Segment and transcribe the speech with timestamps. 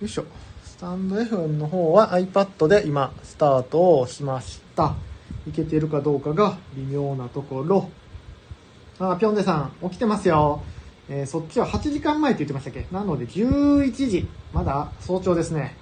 [0.00, 0.24] よいしょ。
[0.64, 4.96] スタンド FM の方は iPad で今スタートをしました。
[5.46, 7.88] いけてるかどうかが微妙なところ。
[8.98, 10.62] あ、ぴょんでさん、起きてますよ。
[11.08, 12.86] えーそっちは8時間前って言ってましたっけ？
[12.90, 14.28] なので11時。
[14.52, 15.76] まだ早朝ですね。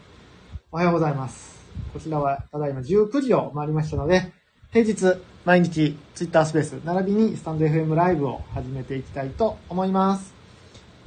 [0.71, 1.63] おはようございます。
[1.95, 4.31] こちらはただいま19時を回りましたので、
[4.73, 10.35] 平日毎日 Twitter スペース並びにスタンド FM ライブを始めていきたいと思います。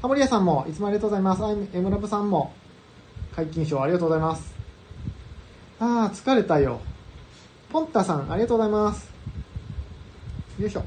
[0.02, 1.44] ハモリアさんもいつもありがとうございます。
[1.46, 2.52] あいエムラブさんも
[3.36, 4.54] 解禁賞ありがとうございます。
[5.80, 6.80] あー、疲れたよ。
[7.70, 9.12] ポンタさん、ありがとうございます。
[10.60, 10.84] よいしょ。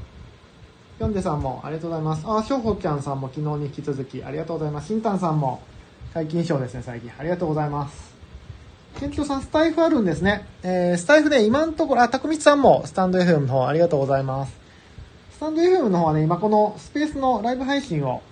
[0.97, 2.23] ヨンデさんもありがとうございます。
[2.25, 4.87] あー、しょうほちゃんさんも昨日に引き続きありがとうございます。
[4.87, 5.61] しんたんさんも
[6.13, 7.11] 解禁賞ですね、最近。
[7.19, 8.15] ありがとうございます。
[8.99, 10.45] ケンキョさん、スタイフあるんですね。
[10.63, 14.53] えー、スタイフで今のところ、あ、たくみつさんもスタンド FM の方ありがとうございます。
[15.33, 18.23] スタンド FM の方はね、今このスペースのライブ配信を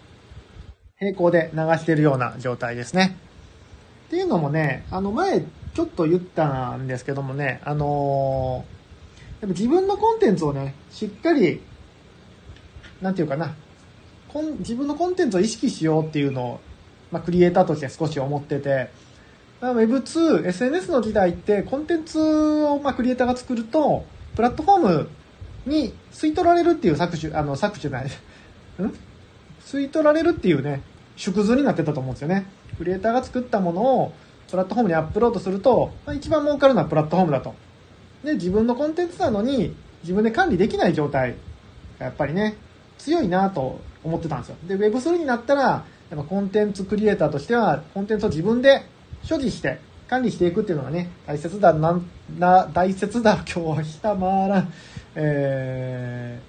[0.99, 3.26] 並行で流しているような状態ですね。
[4.07, 5.41] っていうのもね、あの前
[5.73, 8.77] ちょっと言ったんですけどもね、あのー
[9.41, 11.61] やっぱ自分のコンテンツをね、しっかり、
[13.01, 13.53] なんていうかな、
[14.29, 16.59] コン自分のコンテンツを意識しようっていうのを、
[17.11, 18.89] まあ、クリエイターとして少し思ってて、
[19.61, 24.05] まあ Web2、SNS の時代ってコンテンツをまあクリエイターが作ると、
[24.35, 25.09] プラットフォーム
[25.67, 28.09] に吸い取られるっていう搾取、あの、搾取じゃない、 ん？
[29.63, 30.81] 吸い取られるっていうね、
[31.15, 32.47] 縮図になってたと思うんですよね。
[32.77, 34.13] クリエイターが作ったものを
[34.49, 37.55] プラットフォームにアップロードすると、まあ、一番儲かるのはプラットフォームだと。
[38.23, 41.35] で、自分のコンテンツなのに自分で管理できない状態
[41.99, 42.57] がやっぱりね、
[42.97, 44.55] 強いなと思ってたんですよ。
[44.67, 48.83] で、Web3 になったら、やっぱコンテンツクリエイターとしては、コンテンツを自分で
[49.23, 51.99] 所持して管理していくっていうのがね、大切だな
[52.37, 54.73] な、大切だ、今日はひたまらん、
[55.15, 56.39] え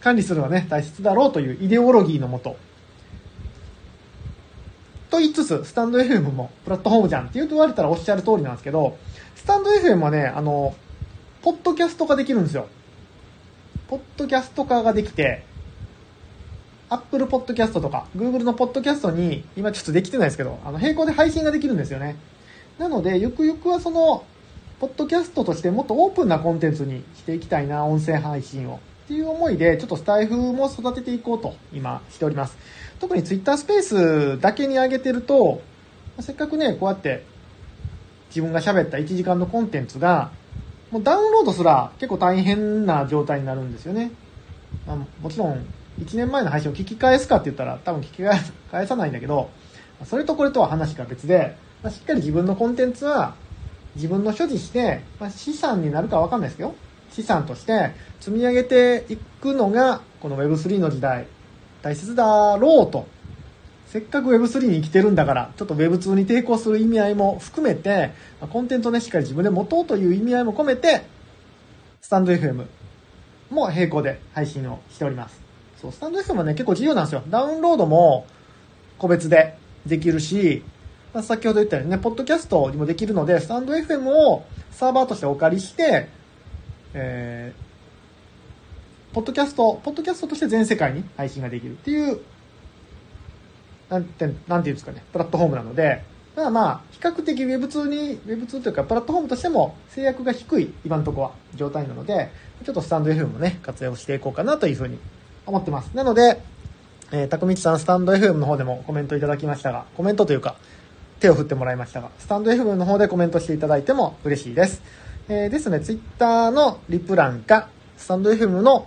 [0.00, 2.56] ー、管理するのはね、大切だろうというイデオロギーのもと、
[5.16, 8.98] と言いつつ、スタンド FM もプラットフォームじゃんって言われたらおっしゃる通りなんですけど、
[9.34, 10.74] スタンド FM はね、あの、
[11.42, 12.68] ポッドキャスト化できるんですよ。
[13.88, 15.44] ポッドキャスト化ができて、
[16.90, 22.16] Apple Podcast とか Google のポッドキャストに今ちょっとできてないですけど、あの並行で配信ができるんですよね。
[22.78, 24.24] なので、ゆくゆくはその、
[24.80, 28.80] ポッドキャストとしてもっとオープンなコンテンツにしていきたいな、音声配信を。
[29.06, 32.58] っていう思いで、ちょっとスタイフも育てていこうと今しております。
[32.98, 35.62] 特に Twitter スペースだけに上げてると、
[36.18, 37.22] せっかくね、こうやって
[38.30, 40.32] 自分が喋った1時間のコンテンツが、
[40.90, 44.10] もうダウンロードすら結構大変な状態になるんですよね。
[44.88, 45.64] まあ、もちろん、
[46.00, 48.40] 1年前の配信を聞き返すかって言ったら多分聞き返
[48.72, 49.50] 返さないんだけど、
[50.04, 53.36] それとこれとは話が別で、まあ、しっかり自分のコンテンツは
[53.94, 56.74] 自分の所持して、まあ、資産になるかわかんないですけど、
[57.16, 61.26] 資産として積み上げていくのが、この Web3 の時代、
[61.80, 63.06] 大切だろうと。
[63.86, 68.10] せっかく Web3 に生きてるんだから、ちょっと Web2 に抵抗する意味合いも含めて、
[68.52, 71.06] コンテンツをね、しっかり自分で持とうという意味合いも込めて、
[72.02, 72.66] スタンド FM
[73.48, 75.40] も並行で配信をしております。
[75.80, 77.22] そう、スタンド FM はね、結構自由なんですよ。
[77.30, 78.26] ダウンロードも
[78.98, 79.56] 個別で
[79.86, 80.62] できるし、
[81.14, 86.08] ま、先ほど言ったようにね、ポッドキャストにもできるので、スタンド FM をサーバーとしてお借りして、
[86.98, 92.20] えー、ポッドキャスト、ポッドキャストとして全世界に配信ができるっていう、
[93.90, 96.02] なんて、なんていうんですかね、プラットフォームなので、
[96.34, 102.30] まあまあ、比較的 Web2 に、Web2 というか、プラットフォームとしても制約が低い、今のところは、状態なので、
[102.64, 104.98] ちょっとスタンド FM もね、活用していこうかなというふうに
[105.44, 105.94] 思ってます。
[105.94, 106.40] なので、
[107.12, 110.56] えー、たくみちさん、スタンド FM の方でもコメントいただきましたが、コメントというか、
[111.20, 115.05] 手を振ってもらいましたが、スタンド FM の方でコメントしていただいても嬉しいです。
[115.28, 118.86] えー、ですね、ツイッターのリプ欄か、スタンド FM の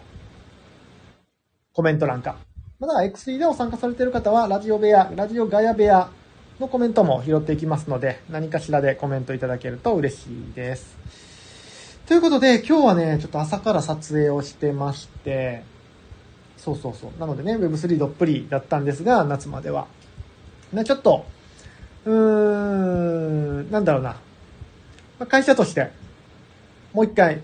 [1.73, 2.38] コメント欄か、
[2.79, 6.09] まだ X3 でお参加されている方は、ラジオ部屋、ラジオガヤ部屋
[6.61, 10.95] のコメントも拾っていきますので、何かしらでコメントいただけると嬉しいです。
[12.05, 15.63] ということで、今日はね、ちょっと朝から撮影をしてまして、
[16.55, 17.19] そうそうそう。
[17.19, 19.88] なのでね、Web3 どっぷりだったんですが、夏までは。
[20.72, 21.25] ね、ちょっと、
[22.05, 24.16] うーん、なんだろうな。
[25.28, 25.91] 会社として、
[26.94, 27.41] もう一回、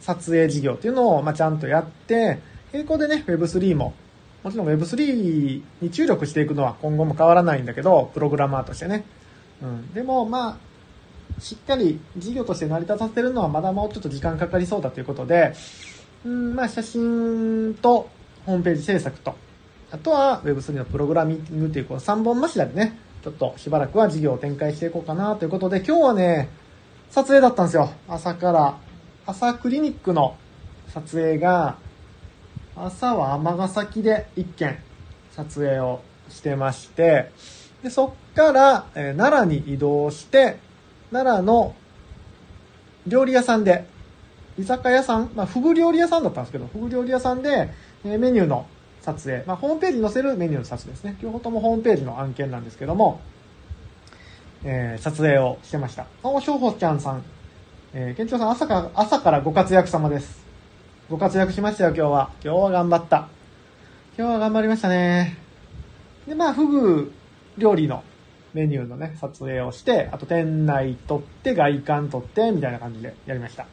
[0.00, 2.38] 撮影事業っていうのを、まあ、ちゃんとやって、
[2.72, 3.94] 並行でね、Web3 も、
[4.42, 9.04] もちろん Web3 に注力していくのは今後も変わらないんだけど、プログラマーとしてね。
[9.62, 9.92] うん。
[9.92, 15.54] でも、まあ、しっかり事業として成り立たせるのはまだもうちょっと時間かかりそうだということで、
[16.24, 18.08] うん、まあ、写真と
[18.46, 19.34] ホームページ制作と、
[19.90, 26.48] あとは Web3 のプログラミングっていうこの3本柱でね、ちょっとしばらくは事業を展開していこうかなということで、今日はね、
[27.10, 27.90] 撮影だったんですよ。
[28.08, 28.78] 朝から。
[29.26, 30.36] 朝クリニックの
[30.88, 31.76] 撮影が、
[32.76, 34.78] 朝は尼崎で一件
[35.32, 37.30] 撮影をしてまして、
[37.82, 40.58] で、そっから、えー奈良に移動して、
[41.12, 41.74] 奈良の
[43.06, 43.86] 料理屋さんで、
[44.58, 47.70] 居酒屋さん、まあ、フグ料理屋さんだったんですけど、フグ料理屋さんで、
[48.04, 48.66] えーメニューの
[49.02, 51.16] 撮影、まあ、ホームページに載せるメニューの撮影ですね。
[51.22, 53.20] 両方ともホームページの案件なんですけども、
[54.64, 56.06] えー撮影をしてました。
[56.22, 57.22] お、しょうほちゃんさん。
[57.94, 60.44] えー、県庁さん朝から、朝からご活躍様です。
[61.08, 62.30] ご活躍しましたよ、今日は。
[62.44, 63.28] 今日は頑張った。
[64.18, 65.38] 今日は頑張りましたね。
[66.26, 67.12] で、まあ、フグ
[67.56, 68.02] 料理の
[68.52, 73.66] メニューのね、撮影をして、あと店内撮って、外観撮って、みたいな感じでやりました。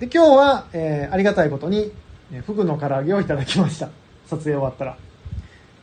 [0.00, 1.92] で、今日は、えーありがたいことに、
[2.32, 3.88] えフグの唐揚げをいただきました。
[4.26, 4.96] 撮影終わったら。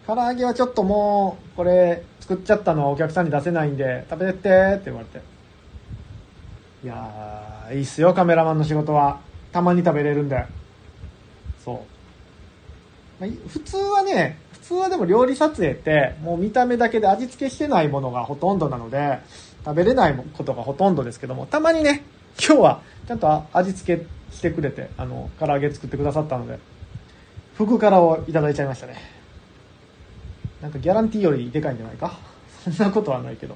[0.05, 5.21] 唐揚げはちょっともう、これ、作っちゃったのはお客さんに出せないんで、食べてってって言われて。
[6.83, 9.19] いやー、いいっすよ、カメラマンの仕事は。
[9.51, 10.43] たまに食べれるんで。
[11.63, 13.23] そう。
[13.23, 19.19] まあ、普通はね、普通はでも料理撮影って、もう見た目だけで味付けしてないものがほとんどなので、
[19.63, 22.03] 食べれないことがほとんどですけども、たまにね、
[22.43, 24.05] 今日はちゃんと味付け
[24.35, 26.57] してくれて、あの、唐揚げ作ってくださったので、
[27.55, 28.95] 福からをいただいちゃいましたね。
[30.65, 32.17] なんかギャランティーよりでかいんじゃないか？
[32.65, 33.55] そんなことはないけど。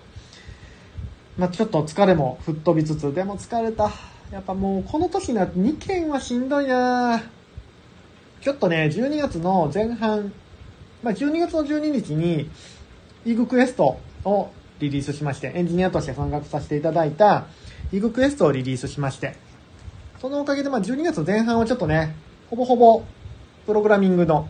[1.40, 3.90] まあちょっと疲れも吹っ飛びつつ、でも疲れた。
[4.32, 7.20] やっぱもうこの時になって2件はしんどいな
[8.42, 10.32] ちょっとね、12月の前半、
[11.02, 12.48] まあ12月の12日に、
[13.26, 17.48] イグクエストをリリースしまして、エンジニアとして参画させていただいた、
[17.92, 19.36] イグクエストをリリースしまして、
[20.22, 22.16] そのおかげでま12月の前半はちょっとね、
[22.52, 23.02] ほぼほぼ
[23.66, 24.48] プログラミングの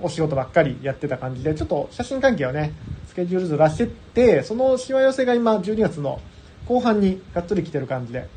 [0.00, 2.72] お仕事ばっかりやってた感じで、ちょっと写真関係をね、
[3.08, 6.20] スケジュールずらしてって、そのしわ寄せが今12月の
[6.66, 8.28] 後半にがっつり来てる感じで、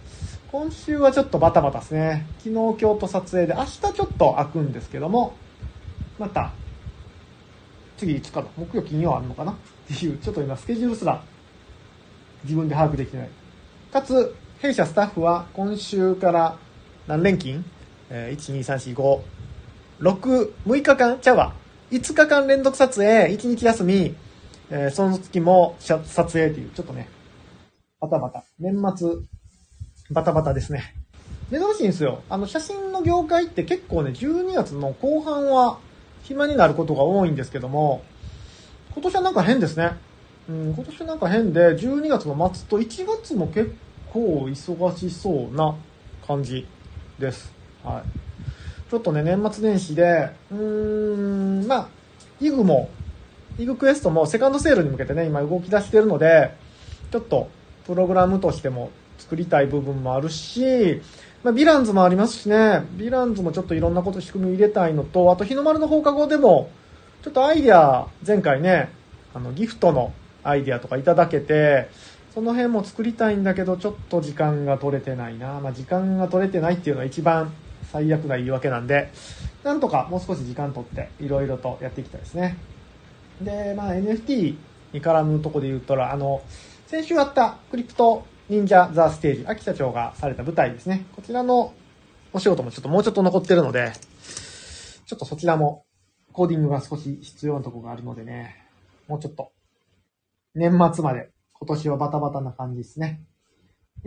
[0.52, 2.28] 今週はちょっとバタバタですね。
[2.40, 5.34] 昨日、今日と撮影で、明日ちょっと開くんですけども、
[6.20, 6.52] また、
[7.98, 9.54] 次いつかな木曜、金曜あるのかな？
[9.54, 9.56] っ
[9.88, 11.24] ていう、ちょっと今スケジュールすら
[12.44, 13.30] 自分で把握できてない。
[13.94, 16.58] かつ、弊社スタッフは今週から
[17.08, 17.64] 何連勤？
[18.10, 19.22] えー、1、2、3、4、5、
[20.00, 21.54] 6、6日間ちゃうわ。
[21.92, 24.16] 5日間連続撮影、1日休み、
[24.70, 26.04] えーその月も撮
[26.34, 27.08] 影っていう、ちょっとね、
[28.00, 28.44] バタバタ。
[28.60, 29.10] 年末、
[30.12, 30.96] バタバタですね。
[31.50, 32.24] 珍しいんですよ。
[32.30, 35.80] あの、写真の業界って結構ね、12月の後半は
[36.24, 38.04] 暇になることが多いんですけども、
[38.94, 39.92] 今年はなんか変ですね。
[40.50, 43.74] うん、今年なんか変で、12月の末と1月も結
[44.12, 45.76] 構忙しそうな
[46.28, 46.68] 感じ
[47.20, 47.54] です。
[47.84, 48.25] はい。
[48.90, 51.88] ちょっとね、年末年始で、うーん、まあ、
[52.40, 52.90] イグも、
[53.58, 56.52] イグクエストもセカンドセールに向けてね、今動き出してるので、
[57.12, 57.50] ちょっと、
[57.88, 61.02] プログラムとしても作りたい部分もあるし、
[61.44, 62.56] まあ、ヴィランズもありますしね、
[62.98, 66.70] ヴィランズもちょっといろんなこと仕組み入れたいのと、あと日の丸の放課後でも、
[67.24, 68.92] ちょっとアイディア、前回ね、
[69.34, 71.90] あの、ギフトのアイディアとかいただけて、
[72.36, 75.60] その辺も作りたいんだけど、ちょっと時間が取れてないな。
[75.60, 77.54] まあ、時間が取れてないっていうのは一番
[77.96, 79.10] 最悪な言い訳なんで、
[79.64, 82.58] なんとかもう少し時間取って、いろいろとやっていきたいですね。
[83.42, 84.58] で、まあ、NFT
[84.92, 86.42] に絡むとこで言うとら、あの、
[86.88, 91.06] 先週あったクリプト忍者ザ・ステージ、秋社長がされた舞台ですね。
[91.16, 91.74] こちらの
[92.34, 93.94] お仕事もちょっともうちょっと残ってるので、
[95.06, 95.86] ちょっとそちらも
[96.34, 98.68] コーディングが少し必要なとこがあるのでね、
[99.08, 99.54] もうちょっと
[100.54, 103.22] 年末まで今年はバタバタな感じですね。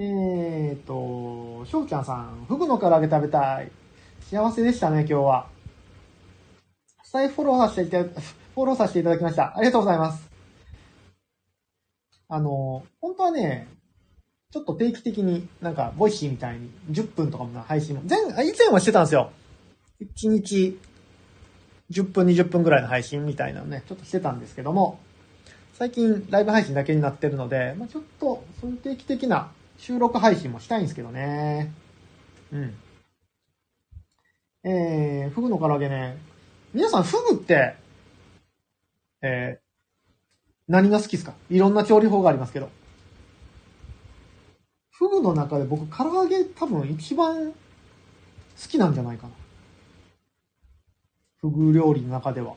[0.00, 3.72] えーと、しょうちゃんさん、フグの唐揚げ食べたい。
[4.30, 5.48] 幸せでしたね、今日は。
[7.02, 8.20] スタイフォローさせていただ、
[8.54, 9.56] フォローさせていただきました。
[9.56, 10.30] ありがとうございます。
[12.28, 13.66] あの、本当はね、
[14.52, 19.32] ちょっと定期的になんか、ボイシーみたいに10分とかも配信も、前、以前はしてたんですよ。
[20.00, 20.78] 1日
[21.90, 25.00] 10分、20分ぐらいの配信みたいなのね、ちょっとしてたんですけども、
[25.72, 31.72] 最近ライブ配信だけになってるので、まあ、ちょっと、そういう定期的な収録配信もしたいんですけどね。
[32.52, 32.74] うん。
[34.64, 36.18] えー、フグの唐揚げね。
[36.74, 37.76] 皆さん、フグって、
[39.22, 39.62] えー、
[40.66, 41.32] 何が好きですか？
[41.48, 42.68] いろんな調理法がありますけど。
[44.90, 47.54] フグの中で僕、唐揚げ多分一番好
[48.68, 49.32] きなんじゃないかな。
[51.40, 52.54] フグ料理の中では。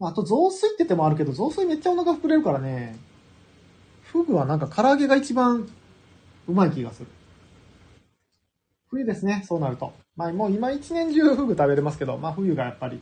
[0.00, 2.98] ああと雑炊って手もあるけど、雑炊めっちゃお腹膨れるからね。
[4.02, 5.68] フグはなんか唐揚げが一番
[6.48, 7.06] うまい気がする。
[8.90, 9.92] 冬ですね、そうなると。
[10.16, 13.00] まあもう今一年中フグ食べれますけど、まあ冬がやっぱりい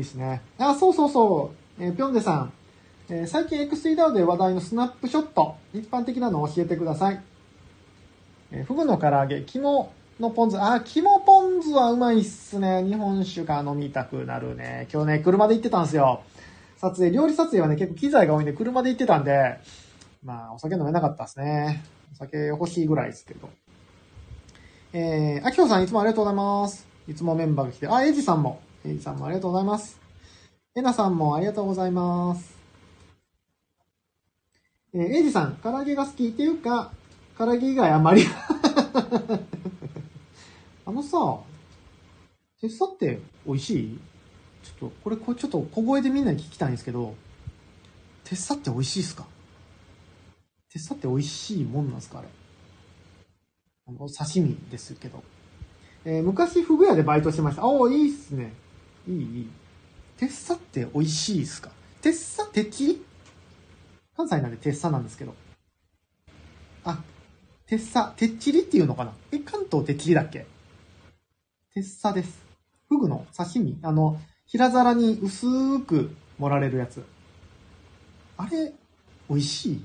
[0.00, 0.42] いですね。
[0.58, 1.82] あ、そうそうそう。
[1.82, 2.52] えーぴょんでさん。
[3.08, 5.56] えー最近 X3DAO で話題のスナップショット。
[5.72, 7.20] 一般的なのを教えてください。
[8.50, 10.60] えーフグの唐揚げ、肝のポン酢。
[10.60, 12.82] あ、肝ポン酢はうまいっすね。
[12.84, 14.88] 日本酒が飲みたくなるね。
[14.92, 16.22] 今日ね、車で行ってたんですよ。
[16.78, 19.58] 撮影、料理撮影はね、結構機材が多いんで、車で行ってたんで、
[20.24, 21.84] まあ、お酒飲めなかったですね。
[22.12, 23.48] お酒欲しいぐらいですけど。
[24.92, 26.86] えー、あきほさんいつもありがとうございます。
[27.08, 29.98] いつもメンバーが来て、あ、エイジさんも、エイジさんもありがとうございます。
[30.74, 32.54] えなさんもありがとうございます。
[34.94, 36.92] えー、エイジさん、唐揚げが好きっていうか、
[37.38, 38.24] 唐揚げ以外あんまり。
[40.84, 41.38] あのさ、
[42.60, 43.98] テッサって美味しい？
[44.62, 47.14] ちょっと、これ、これちょっと小声でみんなに聞きたいんですけど、
[48.24, 49.26] テッサって美味しいっすか？
[50.72, 52.28] テッサって美味しいもんなんですかあれ？
[53.88, 55.22] あの、刺身ですけど。
[56.04, 57.62] えー昔、フグ屋でバイトしてました。
[57.62, 58.54] あおいいっすね。
[59.06, 59.50] いい、いい。
[60.16, 61.70] テッサって美味しいっすか？
[62.00, 63.04] テッサてっちり
[64.16, 65.34] 関西なんでテッサなんですけど。
[66.84, 67.02] あ、
[67.66, 69.12] テッサ、てっちりっていうのかな？
[69.30, 70.46] え、関東てっちりだっけ？
[71.74, 72.40] テッサです。
[72.88, 73.78] フグの刺身？
[73.82, 77.04] あの、平皿に薄く盛られるやつ。
[78.38, 78.72] あれ、
[79.28, 79.84] 美味しい？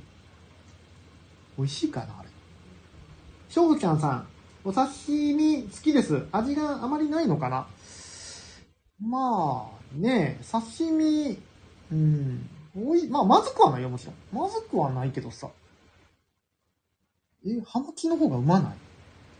[1.58, 2.30] 美味しいかなあれ。
[3.50, 4.28] しょうちゃんさん、
[4.64, 4.90] お刺
[5.34, 6.26] 身好きです。
[6.32, 7.68] 味があまりないのかな？
[9.02, 11.38] まあ、ねえ、刺身、
[11.92, 14.16] うん、おい、まあ、まずくはないよ、もちろん。
[14.44, 15.48] まずくはないけどさ。
[17.46, 18.74] え、ハマチの方がうまない？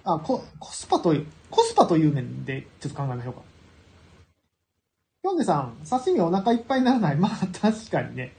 [0.06, 3.42] あ、コ、コスパという、コスパという面でちょっと考えましょうか。
[5.24, 7.16] ヨンデさん、刺身お腹いっぱいにならない？
[7.20, 8.34] まあ、確かにね。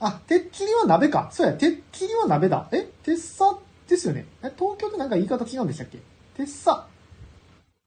[0.00, 1.28] あ、てっきりは鍋か。
[1.32, 2.68] そうや、てっきりは鍋だ。
[2.72, 3.58] えてっさ
[3.88, 4.26] ですよね。
[4.42, 5.98] え、東京ってなんか言い方違うんでしたっけ？
[6.36, 6.86] てっさ。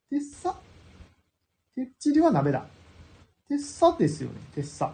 [0.09, 0.55] てっさ
[1.75, 2.65] てっちりは鍋だ。
[3.47, 4.35] てっさですよね。
[4.55, 4.93] てっさ。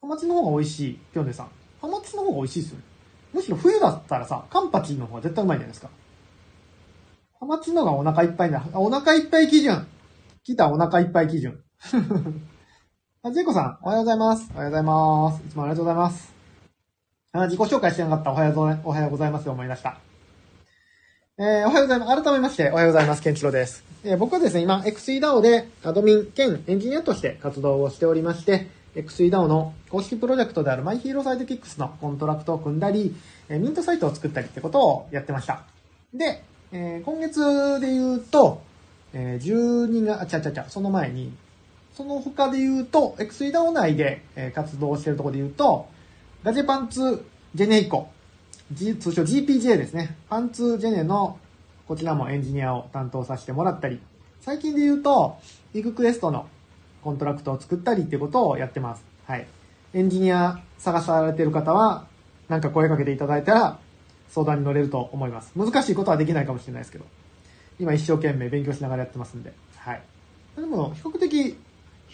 [0.00, 0.98] ハマチの方が美味しい。
[1.14, 1.50] ヨンデさん。
[1.80, 2.84] ハマチの方が美味しいですよね。
[3.32, 5.90] むしろ冬だったらさ、カンパチの方が絶対うまいじゃないですか。
[7.40, 8.64] ハマチの方がお腹いっぱいだ。
[8.72, 9.86] あお腹いっぱい基準。
[10.44, 11.62] 来た、お腹いっぱい基準。
[13.26, 14.48] あ、ジェイコさん、おはようございます。
[14.54, 15.42] おはようございます。
[15.44, 16.32] いつもありがとうございます。
[17.32, 18.30] あ、自己紹介してなかった。
[18.30, 19.50] おはようございおはようございます。
[19.50, 19.98] 思い出した。
[21.36, 22.22] えー、おはようございます。
[22.22, 23.22] 改めまして、おはようございます。
[23.22, 23.82] ケンチロです。
[24.04, 33.12] えー僕はですね、今、XEDAO でアドミン兼エンジニアとして活動をしておりまして、XEDAO の公式プロジェクトである MyHeroSideKicks のコントラクトを組んだり、
[33.48, 35.64] えーミントサイトを作ったりってことをやってました。
[36.14, 38.62] で、えー今月で言うと、
[39.12, 41.32] えー12月、あ、ちゃちゃちゃ、その前に、
[41.96, 44.22] その他で言うと、XEDAO 内で、
[44.54, 45.88] 活動しているところで言うと、
[46.44, 47.24] ガジェパンツ
[47.54, 48.10] ジェネイコ、
[48.70, 50.14] G、通称 GPJ ですね。
[50.28, 51.38] パンツジェネの、
[51.88, 53.98] こちらもエンジニアを担当させてもらったり、
[54.42, 55.38] 最近で言うと、
[55.72, 56.46] ビッグクエストの
[57.02, 59.02] コントラクトを作ったりっていうことをやってます。
[59.24, 59.46] はい。
[59.94, 62.06] エンジニア探されてる方は、
[62.50, 63.78] なんか声かけていただいたら、
[64.28, 65.50] 相談に乗れると思います。
[65.56, 67.06] 難しいことはできないかもしれないですけど、
[67.80, 70.02] 今一生懸命勉強しながらやってますんで、はい。
[70.56, 71.56] でも、比較的、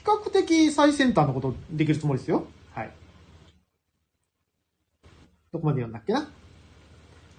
[0.02, 2.44] 比較的最先端のことできるつもりですよ。
[2.74, 2.90] はい。
[5.52, 6.28] どこまで読んだっけな？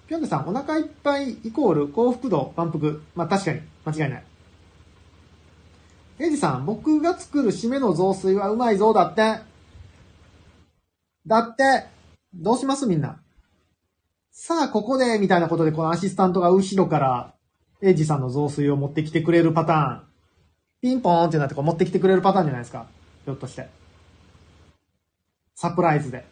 [0.08, 2.94] ぴょんでさん、お腹いっぱいイコール幸福度、満腹。
[3.14, 4.24] まあ確かに、間違いない。
[6.20, 9.40] エイジさん、僕が作る締めの雑炊はうまいぞ、だって。
[11.26, 11.86] だって、
[12.32, 12.86] どうします？
[12.86, 13.20] みんな。
[14.30, 17.34] さあ、ここで、みたいなことで、このアシスタントが後ろから、
[17.82, 20.13] エイジさんの雑炊を持ってきてくれるパターン。
[20.84, 22.84] ピンポーンってなってこう持ってきてくれるパターンじゃないですか。
[23.24, 23.70] ひょっとして。
[25.54, 26.26] サプライズで。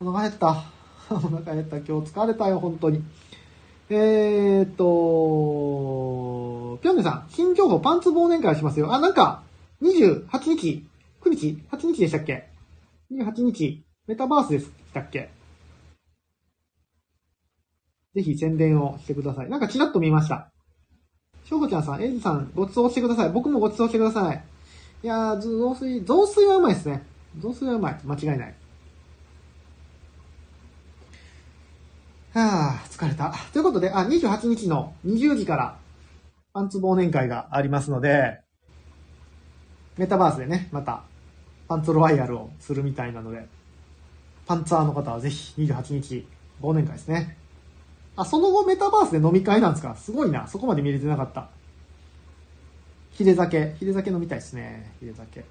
[0.00, 0.64] お腹減った。
[1.14, 1.76] お腹減った。
[1.76, 3.04] 今日疲れたよ、本当に。
[3.88, 8.92] えーっと、ぴょんねさん、新情報パンツ忘年会しますよ。
[8.92, 9.44] あ、なんか、
[9.80, 10.26] 28
[10.56, 10.84] 日
[11.20, 12.48] ?9 日 ?8 日でしたっけ
[13.12, 15.30] ?28 日、メタバースでしたっけ？
[18.16, 19.48] ぜひ宣伝をしてください。
[19.48, 20.50] なんかちらっと見ました。
[21.44, 23.30] しょうこちゃんさん、エイジさん、ごちそうしてください。
[23.30, 24.44] 僕もごちそうしてください。
[25.02, 27.02] いやー、雑炊、雑炊はうまいですね。
[27.38, 28.00] 雑炊はうまい。
[28.04, 28.54] 間違いない。
[32.32, 33.34] はあ、疲れた。
[33.52, 35.76] ということで、あ、28日の20時から、
[36.54, 38.40] パンツ忘年会がありますので、
[39.98, 41.02] メタバースでね、また、
[41.68, 43.46] パンツロワイヤルをするみたいなので、
[44.46, 46.26] パンツァーの方はぜひ28日、
[46.62, 47.36] 忘年会ですね。
[48.16, 49.96] あ、その後メタバースで飲み会なんですか？
[49.96, 50.46] すごいな。
[50.46, 51.48] そこまで見れてなかった。
[53.10, 53.74] ヒレ酒。
[53.78, 54.92] ヒレ酒飲みたいですね。
[55.00, 55.44] ヒレ酒。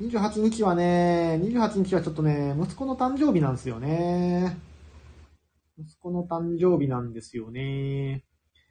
[0.00, 4.58] 28日はね、28日はちょっとね、息子の誕生日なんですよね。
[5.78, 8.24] 息子の誕生日なんですよね。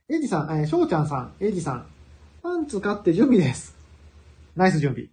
[0.09, 1.85] エイジさん、えー、翔ちゃんさん、エイジさん。
[2.41, 3.75] パンツ買って準備です。
[4.55, 5.09] ナイス準備。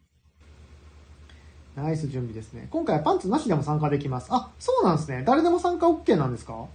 [1.77, 2.69] ナイス準備ですね。
[2.71, 4.29] 今回はパンツなしでも参加できます。
[4.31, 5.23] あ、そうなんですね。
[5.27, 6.67] 誰でも参加 OK なんですか？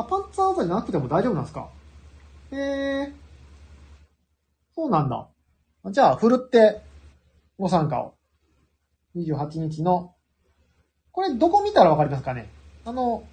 [0.00, 1.68] あ、パンツアーザじゃなくてても大丈夫なんですか？
[2.52, 3.12] へえ。
[4.74, 5.28] そうなんだ。
[5.86, 6.82] じゃあ、ふるって、
[7.58, 8.14] ご参加を。
[9.16, 10.14] 28日の、
[11.12, 12.50] これどこ見たらわかりますかね？
[12.84, 13.24] あの、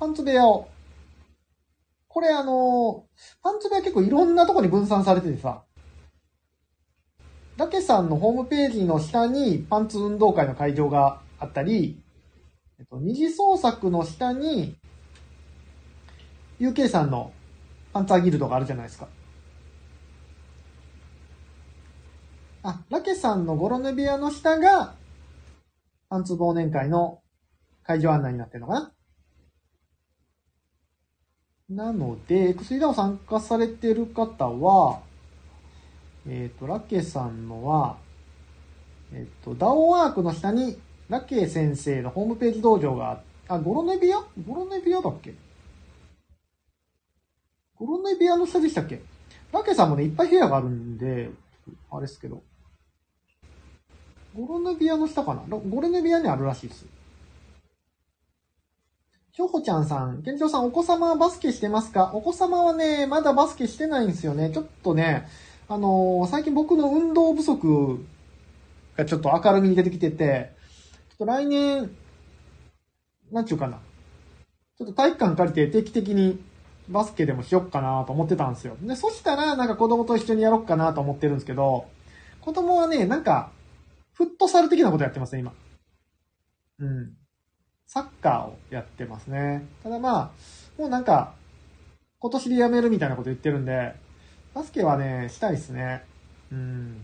[0.00, 0.68] パンツ部屋を。
[2.08, 3.06] これあの、
[3.42, 5.62] パンツ部屋結構いろんなとこに分散されててさ、
[7.56, 12.00] ラケさんのホームページの下にパンツ運動会の会場があったり、
[12.78, 14.76] えっと、二次創作の下に、
[16.60, 17.32] UK さんの
[17.92, 19.08] パンツァーギルドがあるじゃないですか。
[22.62, 24.94] あ、ラケさんのゴロネビアの下が、
[26.08, 27.20] パンツ忘年会の
[27.84, 28.92] 会場案内になってるのかな。
[31.68, 35.00] なので、薬ダを参加されてる方は、
[36.26, 37.98] えっ、ー、と、ラケさんのは、
[39.12, 44.18] えっ、ー、と、ダオワークの下に、ラケ先生のホームページ道場があ、あ、ゴロネビア？
[44.46, 45.34] ゴロネビアだっけ？
[47.78, 49.02] ゴロネビアの下でしたっけ？
[49.52, 51.30] ラケさんもね、いっぱい部屋があるんで、
[51.90, 52.42] あれですけど。
[54.34, 55.42] ゴロネビアの下かな？
[55.48, 56.86] ゴロネビアにあるらしいです。
[59.32, 62.10] しょほちゃんさん、けんちょうさん、お子様はバスケしてますか？
[62.12, 64.50] お子様はね、まだバスケしてないんですよね。
[64.50, 65.28] ちょっとね、
[65.68, 68.04] あのー、最近僕の運動不足
[68.96, 70.50] がちょっと明るみに出てきてて、
[71.10, 71.90] ちょっと来年、
[73.30, 73.78] なんちゅうかな。
[74.76, 76.42] ちょっと体育館借りて定期的に
[76.88, 78.76] バスケでもしよっかなと思ってたんですよ。
[78.80, 81.86] で、そしたらなんか子供と一緒にやろっかなと思ってるんですけど、
[82.40, 83.50] 子供はね、なんか、
[84.14, 85.52] フットサル的なことやってますね、今。
[86.78, 87.14] うん。
[87.86, 89.66] サッカーをやってますね。
[89.82, 90.30] ただまあ、
[90.78, 91.34] もうなんか、
[92.18, 93.94] 今年で辞めるみたいなこと言ってるんで、
[94.54, 96.04] バスケはね、したいっすね。
[96.50, 97.02] うん。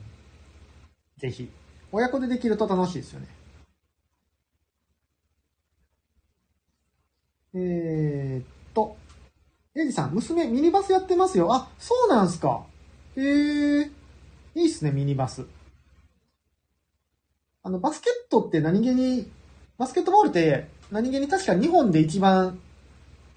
[1.18, 1.50] ぜひ。
[1.92, 3.28] 親子でできると楽しいですよね。
[7.54, 8.44] えー、っ、
[9.76, 11.52] エイジさん、娘ミニバスやってますよ。
[11.52, 12.64] あ、そうなんすか。
[13.16, 13.90] へえ、
[14.54, 15.46] いいっすね、ミニバス。
[17.64, 19.28] あの、バスケットって何気に、
[19.76, 22.60] バスケットボールって何気に確か日本で一番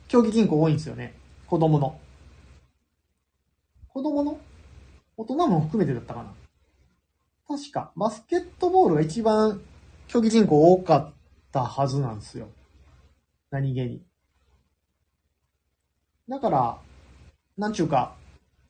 [0.07, 1.15] 競技人口多いんですよね。
[1.47, 1.99] 子供の。
[3.87, 4.39] 子供の？
[5.17, 6.35] 大人も含めてだったかな。
[7.47, 9.59] 確か、バスケットボールが一番
[10.07, 11.13] 競技人口多かっ
[11.51, 12.49] たはずなんですよ。
[13.49, 14.03] 何気に。
[16.29, 16.77] だから、
[17.57, 18.15] なんちゅうか、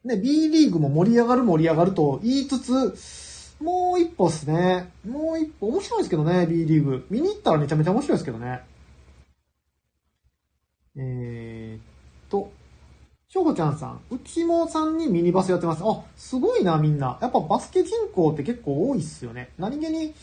[0.04, 4.92] ね、B リーグも盛り上がる盛り上がると言いつつ、もう一歩っすね。
[5.08, 7.08] もう一歩、面白いですけどね、B リーグ。
[7.10, 8.62] 見に行ったらめちゃめちゃ面白いですけどね。
[10.96, 11.82] えー、っ
[12.30, 12.52] と、
[13.28, 15.84] しょうこちゃんさん、うちもさんにミニバスやってます。
[15.84, 17.18] あ、すごいな、みんな。
[17.22, 19.50] やっぱバスケ人口って結構多いっすよね。
[19.58, 20.14] 何気に、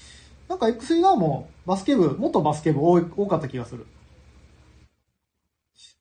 [0.49, 3.87] なんか X ガーもバスケ部、元バスケ部多多かった気がする。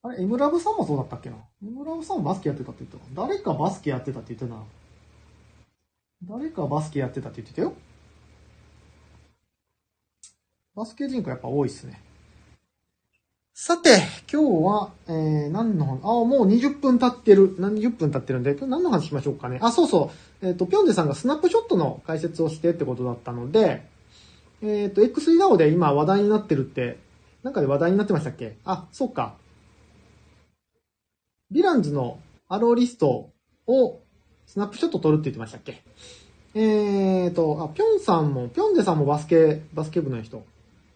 [0.06, 1.38] あれ、エムラブさんもそうだったっけな？
[1.38, 4.62] エムラブさんもバスケやってたって言ってた誰かバスケやってたって言ってたな。
[6.38, 7.74] 誰かバスケやってたって言ってたよ。
[10.76, 12.02] バスケ人口やっぱ多いっすね。
[13.54, 17.56] さて、今日は、えー、何の話、あ、もう20分経ってる。
[17.60, 19.60] 何十分経ってるんで、今日何の話しましょうかね。
[19.62, 20.12] あ、そうそ
[20.42, 20.46] う。
[20.46, 23.86] えっ、ー、と、ぴょんでさんがスナップショットの解説をしてってことだったので、
[24.62, 26.98] えっ、ー、と、X ダオで今話題になってるって、
[27.44, 28.58] なんかで話題になってましたっけ？
[28.66, 29.36] あ、そうか。
[31.54, 33.30] ヴィランズのアローリスト
[33.68, 34.00] を
[34.48, 35.84] スナップショット撮るって言ってましたっけ？
[36.56, 40.44] えーと、あ、ぴょんさんも、ぴょんでさんもバスケ、バスケ部の人。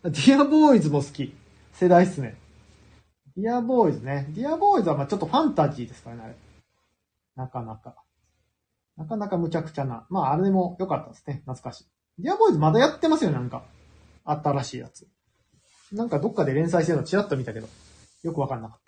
[0.04, 1.34] ディアボーイズも好き。
[1.74, 2.36] 世代っすね。
[3.36, 4.28] ディアボーイズね。
[4.30, 6.36] ディアボーイズはまあちょっとファンタジーですからね、あれ。
[7.36, 7.96] なかなか。
[8.98, 10.08] なかなか無茶苦茶な。
[10.10, 11.44] まああれでも良かったですね。
[11.46, 11.86] 懐かしい。
[12.20, 13.64] ディアボーイズまだやってますよ、なんか。
[14.26, 15.08] 新しいやつ。
[15.92, 17.68] なんかどっかで連載してるのチラッと見たけど、
[18.24, 18.87] よくわかんなかった。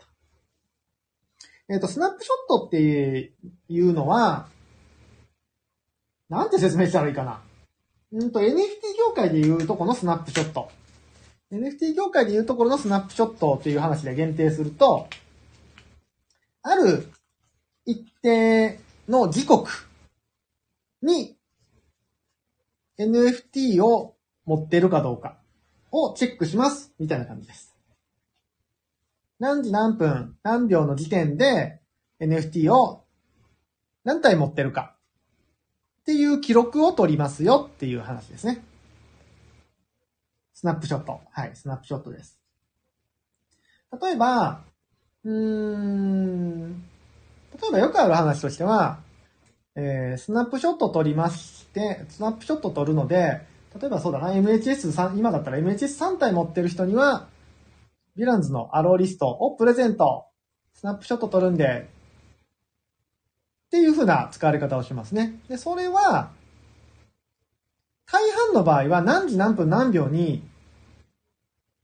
[1.69, 2.79] えっ、ー、と、スナップショットって
[3.69, 4.47] いうのは、
[6.29, 7.41] なんて説明したらいいかな。
[8.12, 8.53] うんと、NFT
[8.97, 10.69] 業界でいうとこのスナップショット。
[11.51, 15.08] NFT 業界でいうところのスナップショットっていう話で限定すると、
[16.62, 17.08] ある
[17.86, 19.69] 一定の時刻
[21.01, 21.38] に
[22.99, 25.38] NFT を持ってるかどうか
[25.91, 26.93] をチェックします。
[26.99, 27.68] みたいな感じです。
[29.39, 31.80] 何時何分何秒の時点で
[32.19, 33.06] NFT を
[34.04, 34.95] 何体持ってるか
[36.02, 38.63] っていう記録を取りますよっていう話ですね。
[40.54, 41.21] スナップショット。
[41.32, 42.38] はい、スナップショットです。
[44.02, 44.62] 例えば、
[45.23, 45.34] うー
[45.78, 46.82] ん、
[47.62, 48.99] 例えばよくある話としては、
[49.75, 53.41] えー、スナップショット撮りまして、スナップショット撮るので、
[53.80, 57.28] 例えばそうだな、MHS3、今だったら MHS3 体持ってる人には、
[58.19, 60.25] ヴィランズのアローリストをプレゼント、
[60.73, 61.88] スナップショット撮るんで、
[63.67, 65.39] っていう風な使われ方をしますね。
[65.47, 66.32] で、それは、
[68.12, 70.43] 大半の場合は何時何分何秒に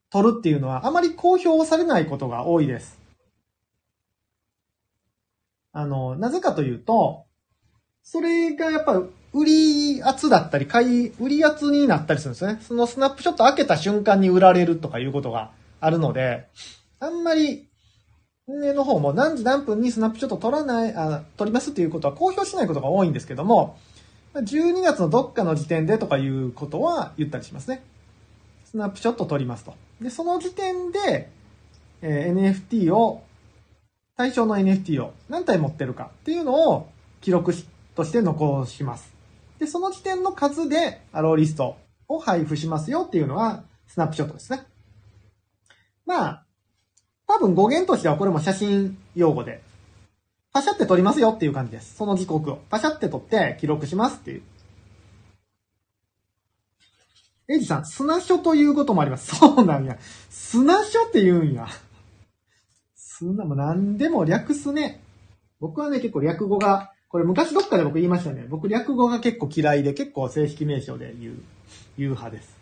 [0.10, 3.00] 撮るっていうのはあまり公表されないことが多いです。
[5.72, 7.26] あの、なぜかというと、
[8.04, 9.02] それがやっぱ
[9.34, 12.60] 売り圧だったり、買い、売り圧になったりするんですね。
[12.62, 16.48] そのスナップショット開けた瞬間に売られるとかいうことがあるので、
[17.00, 17.68] あんまり
[18.48, 23.78] 運営の方も何時何分にスナップショット撮らない、あ、撮りますっていうことは公表しないことが多いんですけども、
[24.36, 27.84] 12月のどっかの時点でとかいうことは言ったりしますね。
[28.66, 29.74] スナップショット撮りますと。
[30.02, 31.30] で、その時点で、
[32.02, 33.24] えー、NFT を、
[34.18, 36.90] 対象の NFT を何体持ってるかっていうのを
[37.22, 37.54] 記録
[37.96, 39.14] として残します。
[39.60, 44.64] で、その時点の数でアローリストを配布しますよっていうのがスナップショットですね。
[46.06, 46.46] まあ、
[47.28, 49.62] 多分語源としてはこれも写真用語で、
[50.54, 51.96] パシャって撮りますよっていう感じです。
[51.96, 52.60] その時刻を。
[52.70, 54.42] パシャって撮って記録しますっていう。
[57.48, 59.36] エイジさん、砂書ということもあります。
[59.36, 59.98] そうなんや。
[60.30, 61.68] 砂書って言うんや。
[62.96, 65.02] 砂も何でも略すね。
[65.60, 68.46] 僕はね、結構略語が、これ昔どっかで僕言いましたね。
[68.50, 71.34] 僕略語が結構嫌いで、結構正式名称で言う、
[71.98, 72.55] 言う派です。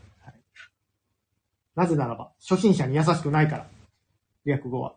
[1.75, 3.67] なぜならば、初心者に優しくないから。
[4.45, 4.95] 略語は。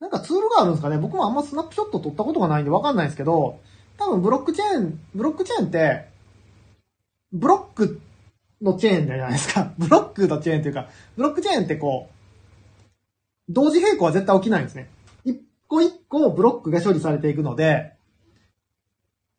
[0.00, 3.60] なんかツールがあるんですかね僕もあんまスナップショット撮ったことがないんでわかんないですけど、
[3.98, 6.08] 多分ブロックチェーン、ブロックチェーンって、
[7.32, 8.00] ブロック
[8.60, 9.72] のチェーンじゃないですか。
[9.78, 12.92] ブロックのチェーンっていうか、ブロックチェーンってこう、
[13.48, 14.90] 同時並行は絶対起きないんですね。
[15.24, 17.92] 一個一個ブロックが処理されていくので、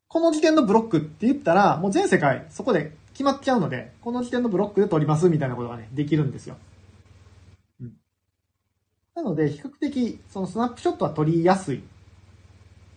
[0.08, 6.58] この時点のブロックって言ったら、もう全世界そこで決まっちゃうので、この時点のブロックで取りますみたいなことがね、できるんですよ。
[7.80, 7.93] うん。
[9.15, 11.84] なので、比較的、そのスナップショットは取りやすい。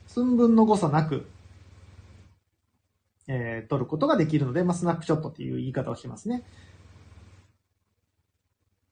[0.07, 1.26] 寸分の誤差なく、
[3.29, 6.42] えー、取ることができるので、まあ、スナップショットっていう言い方をしますね。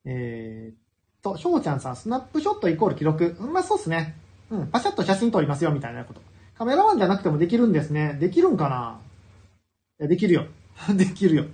[0.04, 3.36] えー、と、しょうちゃんさん、スナップショットイコール記録。
[3.38, 4.16] うん、まあ、そうっすね。
[4.50, 6.20] うん、パシャッと写真撮りますよ、みたいなこと。
[6.58, 8.18] カメラマンじゃなくてもできるんですね。
[8.20, 9.00] できるんかな？
[10.00, 10.46] いや、できるよ。
[10.96, 11.44] できるよ。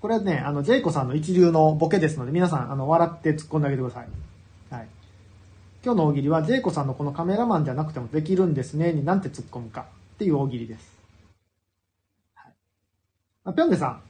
[0.00, 4.08] これはね、あの、ジェイコさんの一流のボケですので、皆さん、あの、笑って突っ込んであげてください。
[4.70, 4.88] はい。
[5.84, 10.98] 今日の大喜利は、ジェイコさんのこのカメラマンじゃなくてもできるんですね、になんて突っ込むかっていう大喜利です。
[12.34, 12.52] はい。
[13.44, 14.02] あ、ぴょんでさん。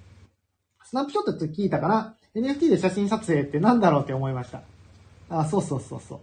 [0.85, 4.62] スナップショットって聞いたから、NFT で写真撮影って何だろうって思いました。
[5.31, 6.19] あ、そうそうそうそう。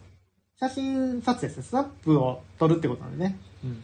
[0.59, 1.63] 写真撮影ですね。
[1.63, 3.37] スナップを撮るってことなんでね。
[3.63, 3.83] うん。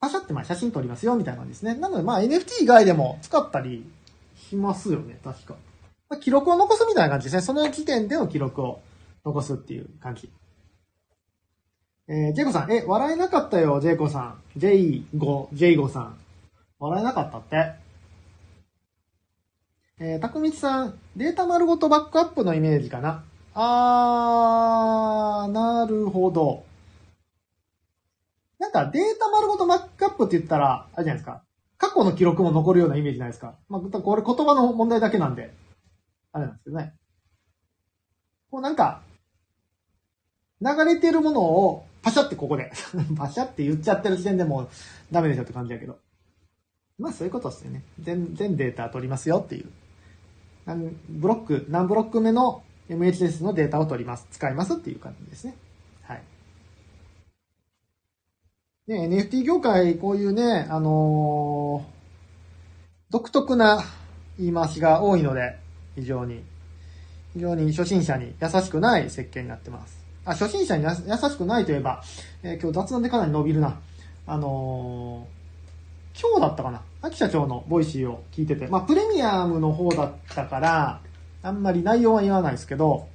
[0.00, 1.74] パシャってまあ写真撮りますよみたいな感じですね。
[1.74, 3.84] なのでまあ NFT 以外でも使ったり
[4.34, 5.54] しますよね、確か。
[6.08, 7.42] まあ、記録を残すみたいな感じですね。
[7.42, 8.80] その時点での記録を
[9.24, 10.30] 残すっていう感じ。
[12.08, 14.42] えー、ジェイコさん、え、笑えなかったよ、ジェイコさん。
[14.56, 16.16] ジェイゴ、ジェイゴさん。
[16.80, 17.74] 笑えなかったって。
[20.00, 23.22] えー、たくみちさん、データ丸ごとバックアップのイメージかな。
[23.54, 26.64] あー、なるほど。
[28.60, 31.42] なんかデータ丸ごとバックアップって言ったら、あれじゃないですか。
[31.78, 33.54] 過去の記録も残るようなイメージないですか。
[33.70, 35.54] まあ、これ言葉の問題だけなんで、
[36.30, 36.92] あれなんですけどね。
[38.50, 39.00] こうなんか、
[40.60, 42.70] 流れてるものをパシャってここで
[43.16, 44.68] パシャって言っちゃってる時点でもう
[45.10, 45.98] ダメでしょって感じだけど。
[46.98, 47.82] まあそういうことですよね。
[47.98, 49.70] 全、全データ取りますよっていう。
[51.08, 54.26] ブロック、何ブロック目の MHS のデータを取ります。
[54.30, 55.56] 使いますっていう感じですね。
[58.90, 63.84] ね、NFT 業界、こういうね、あのー、独特な
[64.36, 65.56] 言い回しが多いので、
[65.94, 66.42] 非常に、
[67.32, 70.04] 非常に初心者に優しくない設計になってます。
[70.24, 72.02] あ、初心者に優しくないといえば、
[72.42, 73.78] えー、今日雑談でかなり伸びるな。
[74.26, 81.00] あのー、今日だったかな秋社長のボイシーを聞いてて、まあ、プレミアムの方だったから、
[81.44, 83.06] あんまり内容は言わないですけど、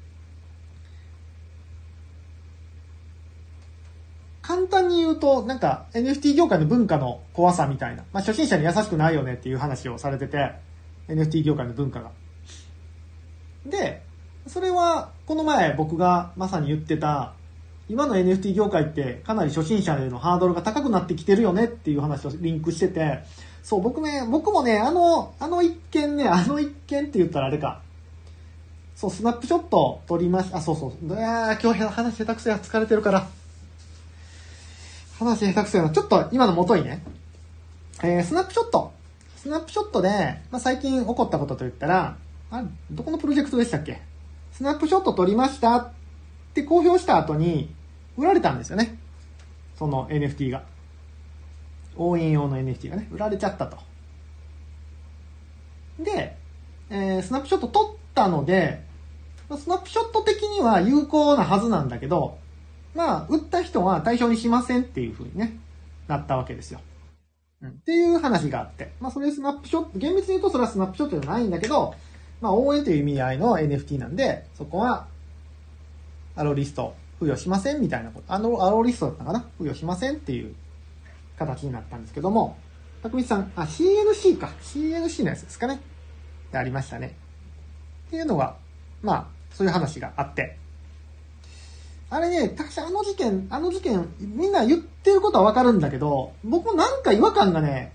[4.46, 10.52] 簡単に言うと、なんか NFT 業界の文化の怖さみたいな、まあ、初心者に優しくないよねっていう話をされてて、
[11.08, 12.12] NFT 業界の文化が。
[13.66, 14.04] で、
[14.46, 17.34] それは、この前僕がまさに言ってた、
[17.90, 23.24] 今の NFT 業界ってかなり初心者へのハードルが高くなってきてるよねっていう話をリンクしてて、
[23.64, 27.82] そう、僕ね、僕もね、あの、あの一件ね、あの一件って言ったらあれか。
[28.96, 30.58] そう、スナップショット撮りました。
[30.58, 31.16] あ、そうそう。
[31.16, 33.28] いや今日話下手くそや、疲れてるから。
[35.20, 35.90] 話下手くそやな。
[35.90, 37.04] ちょっと今の元にね、
[38.04, 38.94] えー、スナップショット。
[39.38, 40.10] スナップショットで、
[40.52, 42.18] まあ、最近起こったことと言ったら、
[42.52, 44.02] あ、どこのプロジェクトでしたっけ？
[44.54, 45.92] スナップショット撮りましたっ
[46.54, 47.74] て公表した後に、
[48.18, 48.98] 売られたんですよね。
[49.78, 50.64] その NFT が。
[51.98, 53.78] 応援用の NFT がね、売られちゃったと。
[56.00, 56.38] で、
[56.90, 58.84] えー、スナップショット撮ったので、
[59.58, 62.38] スナップショット的には有効なはずなんだけど、
[62.96, 65.58] まあ、売った人は対象にしませんっていう風にね、
[66.08, 66.80] なったわけですよ。
[67.62, 67.70] うん。
[67.70, 68.94] っていう話があって。
[69.00, 71.94] まあ、それスナップショット、厳密に言うとそれはスナップショットじゃないんだけど、
[72.42, 75.08] まあ、応援という意味合いの NFT なんで、そこは、
[76.36, 78.34] アローリスト付与しませんみたいなこと。
[78.34, 79.46] あの、アローリストだったかな？
[79.58, 80.54] 付与しませんっていう
[81.38, 82.58] 形になったんですけども、
[83.04, 84.52] 匠さん、あ、CNC か。
[84.62, 85.82] CNC のやつですかね。
[86.52, 87.16] でありましたね。
[88.08, 88.58] っていうのが、
[89.02, 90.58] まあ、そういう話があって。
[92.16, 97.92] あれね、確かあの事件、あの事件、みんな言ってることはわかるんだけど、僕もなんか違和感がね、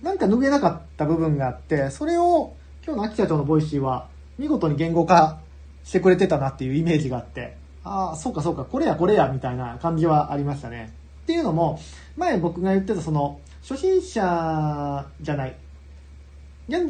[0.00, 2.54] なんか拭えなかった部分があって、それを
[2.86, 4.06] 今日の秋社長のボイシーは
[4.38, 5.40] 見事に言語化
[5.82, 10.92] してくれてたなっていうイメージがあって、ああ、そうかそうか、これやこれやみたいな感じはありましたね。
[11.24, 11.80] っていうのも、
[12.16, 15.56] 前僕が言ってたその、初心者じゃない。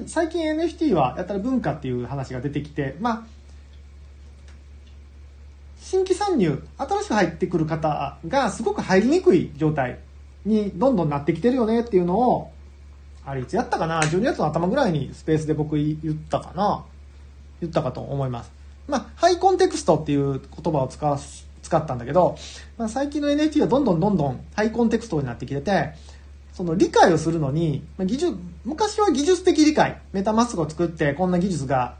[0.06, 3.37] 最近 NFT はやたら文化っていう話が出てきて、まあ、
[5.90, 10.00] 新規参入、新しく入ってくる方がすごく入りにくい状態
[10.44, 12.52] にどんどんなってきてるよねっていうのを、
[13.24, 16.84] あれいつやったかな ?12 月の頭ぐらいにスペースで僕言ったかな
[17.62, 18.52] 言ったかと思います。
[18.86, 21.18] まあ、ハイコンテクストっていう言葉を使わ
[21.62, 22.36] 使ったんだけど、
[22.76, 25.94] まあ、最近の NFT はどんどんどんどんハイコンテクストになってきてて、
[26.52, 31.96] その理解をするのに、まあ、技術、昔は技術的理解、メタマスクを作ってこんな技術が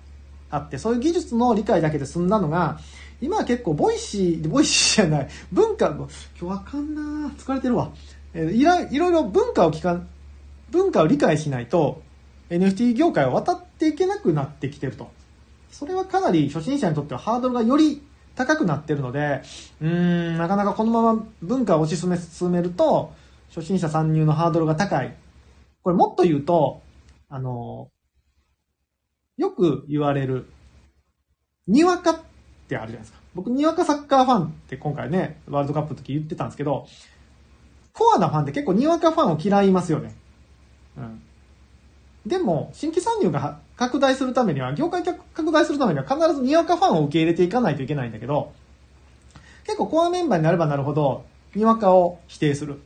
[0.51, 2.81] あって、そういう技術の理解だけで済んだのが、
[3.21, 7.93] 今は結構ボイシー、ボイシーじゃない、文化、今日わかんな疲れてるわ。
[8.35, 10.01] えー、いらいろいろ文化を聞か、
[10.71, 12.03] 文化を理解しないと
[12.51, 15.11] NFT 業界を渡っていけなくなってきてると。
[15.71, 18.03] それはかなり初心者にとってはハードルがより
[18.35, 19.43] 高くなってるので、
[19.81, 23.13] うーん、なかなかこのまま文化を推し進め、進めると、
[23.49, 25.15] 初心者参入のハードルが高い。
[25.83, 26.83] これもっと言うと、
[27.29, 27.91] あの、
[29.37, 30.47] よく言われる、
[31.67, 32.23] にわか
[32.69, 33.19] ってあるじゃないですか。
[33.35, 36.87] 僕、にわかサッカーファンって今回ね、ワールドカップの時言ってたんですけど、
[37.95, 40.15] コアなファンって結構にわかファンを嫌いますよね。
[40.99, 41.23] うん。
[42.27, 48.53] でも、新規参入が拡大するためには、業界拡大するためには必ずにわかファンを受け入れていかないといけないんだけど、
[49.65, 52.81] 結構コアメンバーになればなるほど、にわかを否定する。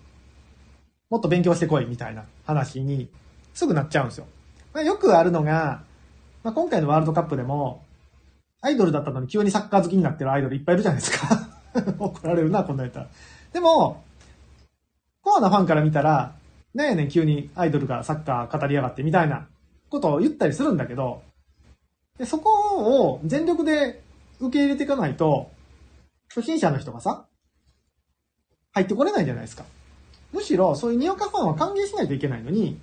[1.10, 3.08] もっと勉強してこいみたいな話に
[3.52, 4.26] すぐなっちゃうんですよ。
[4.72, 5.82] まあ、よくあるのが、
[6.42, 7.84] まあ、今回のワールドカップでも、
[8.62, 11.48] アイドルだったのに急にサッカー好きになってるアイドルいっぱいいるじゃないですか
[11.98, 13.08] 怒られるな、こんなやったら。
[13.52, 14.04] でも、
[15.20, 16.34] コアなファンから見たら、
[16.74, 19.48] なんやねん急にアイドルがサッカー語りやがってみたいな
[19.90, 21.22] ことを言ったりするんだけど、
[22.18, 24.02] でそこを全力で
[24.40, 25.50] 受け入れていかないと、
[26.28, 27.26] 初心者の人がさ、
[28.72, 29.64] 入ってこれないじゃないですか。
[30.32, 32.78] むしろ、そういうにわかファンは歓迎しないといけないのに、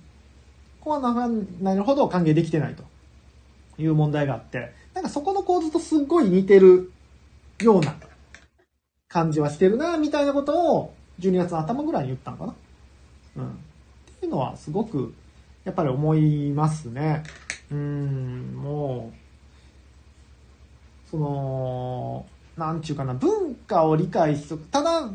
[0.80, 2.84] コアなファンなるほど歓迎できてないと
[3.78, 6.92] いう問題があって、なんかそこの構図とすっごい似てる
[7.60, 7.96] ような
[9.08, 12.54] 感じはしてるな、みたいなことを12月の頭ぐらいに言ったのかな。
[13.36, 13.50] うん。
[13.50, 13.52] っ
[14.20, 15.14] ていうのはすごく、
[15.64, 17.22] やっぱり思いますね。
[17.70, 22.26] うん、もう、その、
[22.56, 24.64] なんちゅうかな、文化を理解しとく。
[24.66, 25.08] ただ、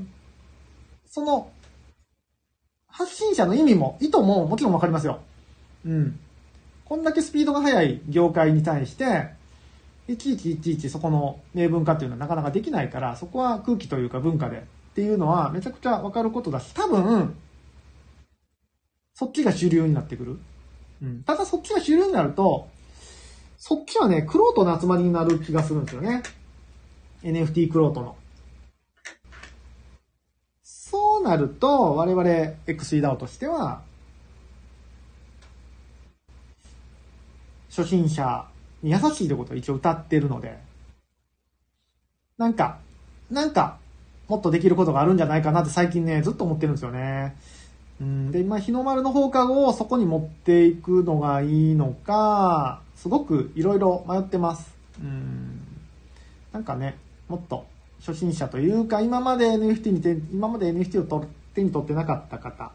[1.07, 1.49] その、
[2.87, 5.19] 発信者の意味も、意図ももちろんわかりますよ。
[5.85, 6.19] うん。
[6.85, 9.34] こんだけスピードが速い業界に対して、
[10.07, 14.61] いちいちいちいちそこの明文化っていうのはなかなかできないから、そこは空気というか文化でっ
[14.93, 17.35] ていうのはめちゃくちゃわかることだし、多分、
[19.15, 20.39] そっちが主流になってくる。
[21.01, 21.23] うん。
[21.23, 22.69] ただそっちが主流になると、
[23.57, 26.21] そっちはね、クロートの集まりになる気がするんですよね。
[27.23, 28.15] NFT クロートの。
[30.63, 32.23] そうなると、我々
[32.67, 33.81] XEDAO としては、
[37.69, 38.45] 初心者
[38.85, 40.59] に優しいってことを一応歌ってるので、
[42.37, 42.77] なんか、
[43.31, 43.77] なんか、
[44.27, 47.35] もっとできることがあるんじゃないかなって最近ね、ずっと思ってるんですよね。
[47.99, 54.75] うん、で、今、日の丸の放課後をそこに持っていくのがいいのか、すごくいろいろ迷ってます。
[55.01, 55.61] うん。
[56.53, 57.65] なんかね、もっと
[57.99, 62.71] 初心者というか、今まで NFT にて、今まで NFT を手に取ってなかった方。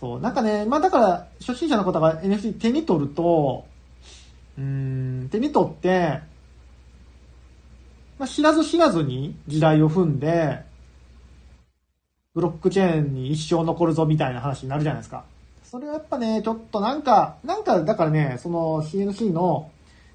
[0.00, 3.66] そう、なんかね、まあだから、初心者の方が NFT 手に取ると、
[4.58, 6.20] うん、手に取って、
[8.18, 10.62] まあ、知らず知らずに時代を踏んで、
[12.34, 15.24] ブロックチェーンに一生残るぞみたいな話になるじゃないですか。
[15.64, 19.70] それはやっぱね、ちょっとなんか、なんかだからね、その CNC の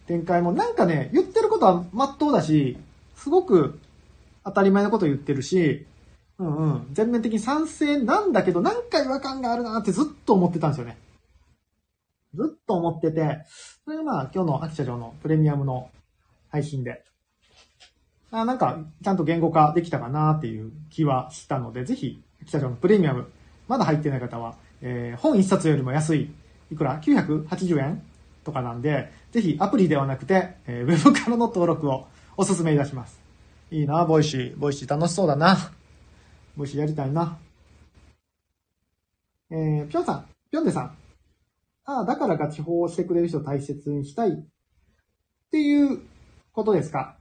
[0.08, 2.78] 展開もなんかね、言ってることは真っ当だし、
[3.16, 3.80] すごく
[4.46, 5.86] 当たり前のこと言ってるし、
[6.40, 6.88] うんうん。
[6.94, 10.98] 全面的に賛成なんだけど、なんか違和感があるなってずっと思ってたんですよね。
[12.34, 13.40] ずっと思ってて、
[13.86, 15.90] それがまあ今日の秋社長のプレミアムの
[16.50, 17.04] 配信で、
[18.32, 23.32] あなんかちゃんと言語化できたかなっていう気はしたので、ぜひ秋社長のプレミアム、
[23.68, 26.32] まだ入ってない方は、えー、本一冊よりも安い、
[26.72, 28.04] いくら ?980 円？
[28.48, 33.20] とかなんで、ぜひアプリではなくて、えー、ウェブからの登録をお勧めいたします。
[33.72, 34.58] いいな、ボイシー。
[34.58, 35.58] ボイシー楽しそうだな。
[36.56, 37.38] ボイシーやりたいな。
[39.52, 41.07] えー、ぴょんさん、ぴょんでさん。
[41.88, 44.34] ああ、だからガチ法をしてくれる人を大切にしたいっ
[45.52, 46.02] ていう
[46.52, 47.18] ことですか？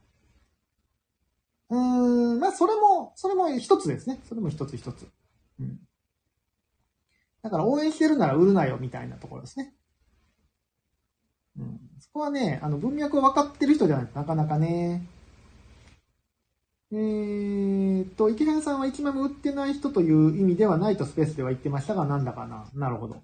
[1.69, 4.19] うーん、まあ、それも、それも一つですね。
[4.27, 5.07] それも一つ一つ。
[5.59, 5.79] うん。
[7.41, 9.73] だから応援してるなら売るなよみたいなところですね。
[11.57, 11.79] うん。
[11.99, 15.07] そこはね、あの文脈を分かってる人じゃないとなかなかね。
[16.91, 22.69] えーと、池原さんは1枚も売ってない人という意味ではないとスペースでは言ってましたが、なんだかな。
[22.73, 23.21] なるほど。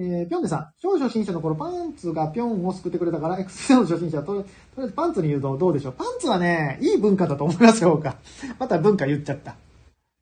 [0.00, 5.92] えー、ぴょんでさん、超初心者の頃パンツがぴょんを救ってくれたから、X の初心者はととりあえずパンツに言うとどうでしょう？
[5.94, 8.16] パンツはね、いい文化だと思いますよ、か。
[8.60, 9.56] また文化言っちゃった。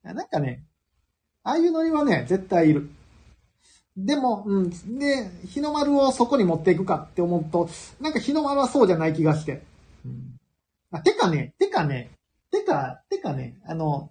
[0.03, 0.65] なんかね、
[1.43, 2.89] ああいうノリはね、絶対いる。
[3.99, 4.71] でも、うん。
[4.99, 7.69] で、日の丸をそこに持っていくかって思うと、
[8.01, 9.63] なんか日の丸はそうじゃない気がして。
[10.07, 10.39] うん、
[10.91, 12.13] あてかね、てかね、
[12.51, 14.11] てか、てかね、あの、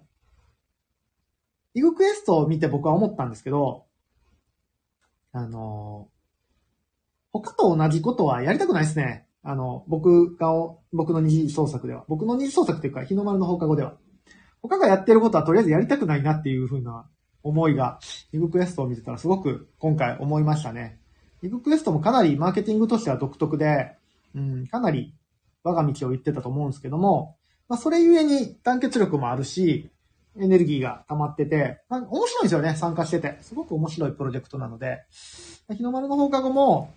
[1.74, 3.85] イグクエストを見て僕は思ったんですけど、
[5.36, 6.08] あの、
[7.30, 9.26] 他と同じことはやりたくないですね。
[9.42, 10.48] あの、僕が、
[10.94, 12.06] 僕の二次創作では。
[12.08, 13.98] 僕の二次創作っていうか、日の丸の放課後では。
[14.62, 17.06] 他がやってることはとりあえずやりたくないなっていう風な
[17.42, 18.00] 思いが、
[18.32, 20.98] イグクエストを見てたらすごく今回思いましたね。
[21.42, 23.94] イグクエストもかなりマーケティングとしては独特で、
[24.34, 25.14] うん、かなり
[25.62, 27.36] 我が道を言ってたと思うんですけども、
[27.68, 29.90] まあ、それゆえに団結力もあるし、
[30.38, 33.38] エネルギーが溜まってて、まあ、面白いんですよね、参加してて。
[33.40, 35.04] すごく面白いプロジェクトなので。
[35.70, 36.92] 日の丸の放課後も、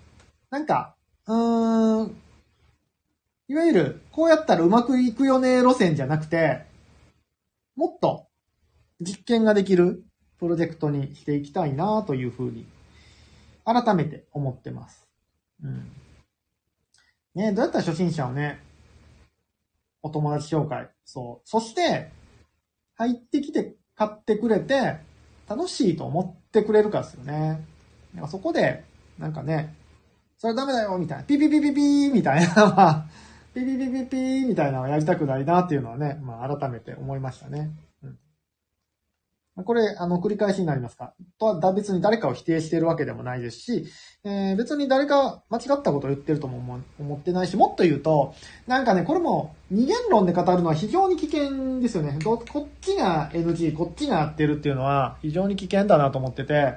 [0.49, 0.95] なんか、
[1.27, 2.15] うーん、
[3.47, 6.65] いわゆる、こうやったらうまくいくよね路線じゃなくて、
[7.75, 8.27] もっと
[8.99, 10.03] 実験ができる
[10.39, 12.67] プロジェクトにしていきたいなというふうに、
[13.65, 15.07] 改めて思ってます。
[15.63, 15.91] うん。
[17.35, 18.59] ねどうやったら初心者をね、
[20.01, 20.89] お友達紹介。
[21.05, 21.47] そう。
[21.47, 22.11] そして、
[22.99, 24.97] 入ってきて買ってくれて、
[25.47, 27.65] 楽しいと思ってくれるかですよね。
[28.13, 28.83] なんかそこで、
[29.17, 29.73] なんかね、
[30.37, 33.07] それダメだよみたいな、ピピピピピーみたいな、
[33.53, 37.71] ピピピピピーみたいなのを やりたくないなっていうのはね、まあ改めて思いましたね。
[39.65, 41.13] これ、あの、繰り返しになりますか？
[41.37, 43.87] とは別に誰かを否定しているわけでもないですし、
[44.23, 48.33] えー、別に誰か間違ったことを言ってるとも思ってないし、もっと言うと、
[48.67, 52.19] なんかね、これも二元論で語るのは非常に危険ですよね。
[52.23, 56.75] こっちが NG、こっちが合ってるっていうのは非常に危険だなと思ってて、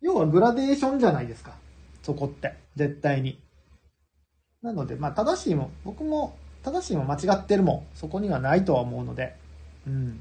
[0.00, 1.52] 要はグラデーションじゃないですか。
[2.02, 2.54] そこって。
[2.74, 3.40] 絶対に。
[4.60, 9.36] なので、まあ、正しいも、僕も正しいも間違ってるも、そこにはないとは思うので、
[9.86, 10.20] うん。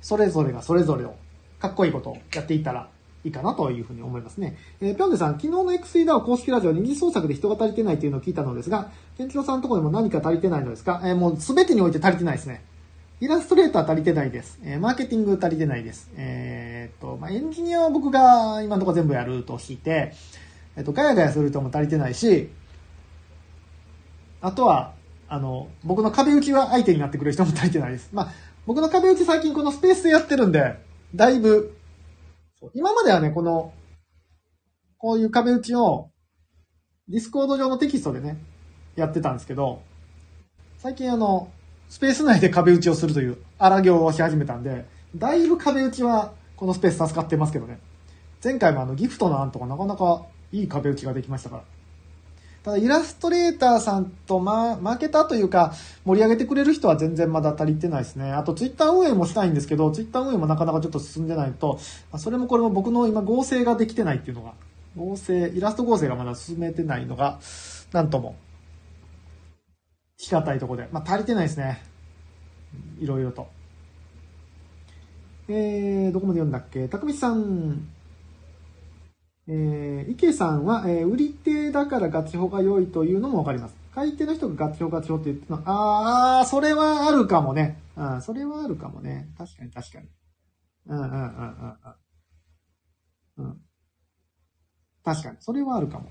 [0.00, 1.16] それぞれがそれぞれを
[1.58, 2.88] かっこいいことをやっていったら
[3.22, 4.56] いいかなというふうに思いますね。
[4.80, 11.02] えー、ぴょんでさん、昨日の x ダ DAO 公式ラジオ二次創作で人が足りてないというのを聞いたのですが、ケンチロさんのところでも何か足りてないのですか？
[11.04, 12.64] えー、もうすべてにおいて足りてないですね。
[13.20, 14.58] イラストレーター足りてないです。
[14.64, 16.10] えー、マーケティング足りてないです。
[16.16, 20.14] えー、っと、まあ、エンジニアは僕が今のところ全部やるとして、
[20.76, 22.48] えっと、ガヤガヤする人も足りてないし、
[24.40, 24.94] あとは、
[25.28, 28.08] あの、僕の壁打ちは相手になってくれる人も足りてないです。
[28.14, 28.32] まあ、
[28.66, 30.78] 僕の壁打ち最近このスペースでやってるんで、
[31.14, 31.76] だいぶ、
[32.74, 33.72] 今まではね、この、
[34.98, 36.10] こういう壁打ちを、
[37.08, 38.36] ディスコード上のテキストでね、
[38.96, 39.82] やってたんですけど、
[40.78, 41.50] 最近あの、
[41.88, 47.80] スペース内で壁打ちをするという荒行をし始めたんで、だいぶ壁打ちはこのスペース助かってますけどね。
[48.42, 51.64] 前回もあのギフトの案とかなかなかいい壁打ちができましたから。
[52.62, 55.72] ただイラストレーターさんとま、負けたというか、
[56.04, 58.32] 盛り上げてくれる人は全然まだ足りてないですね。
[58.32, 61.78] あとツイッター運営もしたいんですけど、ツイッター運営もなかなかちょっと進んでないと、
[62.18, 64.52] それもこれも僕の今合成ができてないっていうのが、
[64.96, 67.38] 合成、イラスト合成がまだ進めてないのが、
[67.92, 68.36] なんとも、
[70.18, 70.86] 仕方いとこで。
[70.92, 71.82] まあ足りてないですね。
[73.00, 73.48] いろいろと。
[75.48, 76.86] えー、どこまで読んだっけ？
[76.88, 77.88] たくみさん、
[79.52, 83.74] えー、池さんは、えー、売り手だからガチホが良いというのもわかります。
[83.92, 87.80] 買い手の人がガチホガチホって言ってるのは、あー、それはあるかもね。
[87.96, 89.28] うん、それはあるかもね。
[89.36, 90.06] 確かに確かに。
[90.86, 91.24] うんうんうんうん
[93.38, 93.46] うん。
[93.46, 93.60] うん。
[95.04, 95.36] 確かに。
[95.40, 96.08] それはあるかも。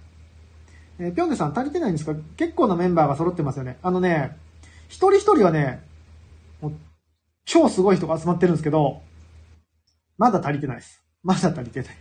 [1.00, 2.14] えー、ぴょんねさん足りてないんですか？
[2.36, 3.78] 結構なメンバーが揃ってますよね。
[3.82, 4.36] あのね、
[4.90, 5.82] 一人一人はね、
[6.60, 6.74] もう
[7.46, 9.02] 超すごい人が集まってるんですけど、
[10.18, 11.02] まだ足りてないです。
[11.24, 11.98] まだ足りてない。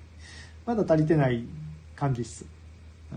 [0.68, 1.44] まだ足りてない
[1.96, 2.44] 感じっす。
[3.10, 3.14] う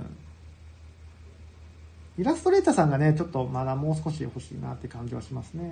[2.20, 5.70] ん、イラストレーターさんがね、ちょっとまだもう少し欲しいなって感じはしますね。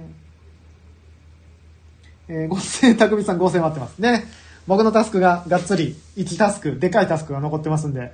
[2.27, 4.25] えー、合成、たくみさん合成待ってますね。
[4.67, 8.11] 僕のタスクががっつり、1タスク、でかいタスクが残ってますんで、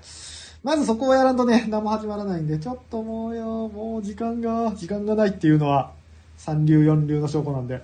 [0.61, 5.91] まずそこをやらんとね、何も始まらないんで、ちょっともうよ、もう時間が、時間がないっていうのは、
[6.37, 7.81] 三流四流の証拠なんで、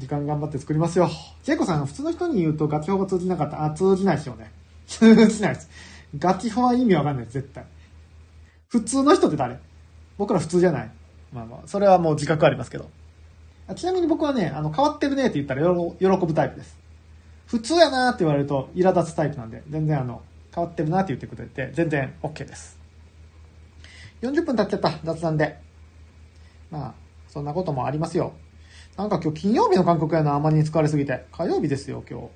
[0.00, 1.08] 時間頑張って作りますよ。
[1.44, 3.64] ジェイコさん、普通の人に言うとガチ法が通じなかった。
[3.64, 4.50] あ、通じないですよね。
[4.86, 5.70] 通じないです。
[6.18, 7.64] ガチ法は意味わかんないです、絶対。
[8.68, 9.58] 普通の人って誰？
[10.18, 10.90] 僕ら普通じゃない。
[11.32, 12.88] まあまあ、それはもう自覚ありますけど。
[13.74, 16.78] ちなみに僕はね、あの、変わってるねって言ったら喜ぶタイプです。
[17.46, 20.22] 普通やなって言われると苛立つタイプなんで、全然あの、
[20.54, 22.78] 変わってるなって言ってくれて、全然 OK です。
[24.22, 25.58] 40分経っちゃった、雑談で。
[26.70, 26.94] まあ、
[27.28, 28.32] そんなこともありますよ。
[28.96, 31.26] なんか今日金曜日の韓国やな、あまりに疲れすぎて。
[31.30, 32.26] 火曜日ですよ、今日。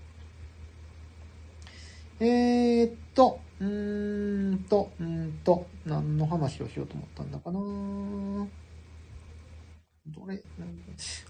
[2.20, 7.58] えー、っと、うーんと、うんと、何の話をしようと思ったんだかな。
[10.06, 10.42] どれ、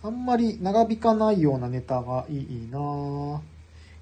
[0.03, 3.41] あんまり長引かないようなネタがいいな。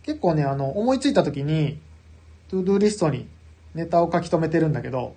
[0.03, 1.78] 結構ね、あの、思いついた時に、
[2.49, 3.28] ToDoリストに
[3.74, 5.14] ネタを書き留めてるんだけど、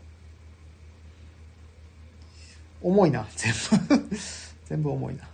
[2.82, 3.54] 重いな、 全
[3.88, 4.18] 部。
[4.66, 5.30] 全部重いな。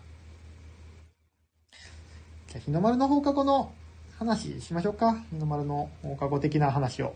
[2.47, 3.71] じゃ、日の丸の放課後の
[4.19, 5.13] 話しましょうか。
[5.31, 7.13] 日の丸の放課後的な話を。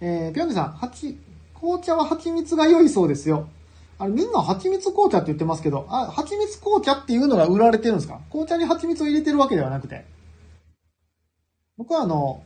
[0.00, 1.18] えー、ぴょんねさん、はち、
[1.54, 3.48] 紅茶は蜂蜜が良いそうですよ。
[3.98, 8.20] あれ、みんな蜂蜜紅茶って言ってますけど、あ、蜂蜜紅茶っていうのが売られてるんですか？
[8.30, 10.04] 紅茶に蜂蜜を入れてるわけではなくて。
[11.76, 12.44] 僕はあの、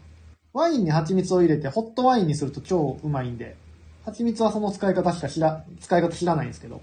[0.54, 3.54] ワインに蜂蜜を入れてホットワインにすると超うまいんで、
[4.06, 6.80] 蜂蜜はその使い方しか知ら、使い方知らないんですけど、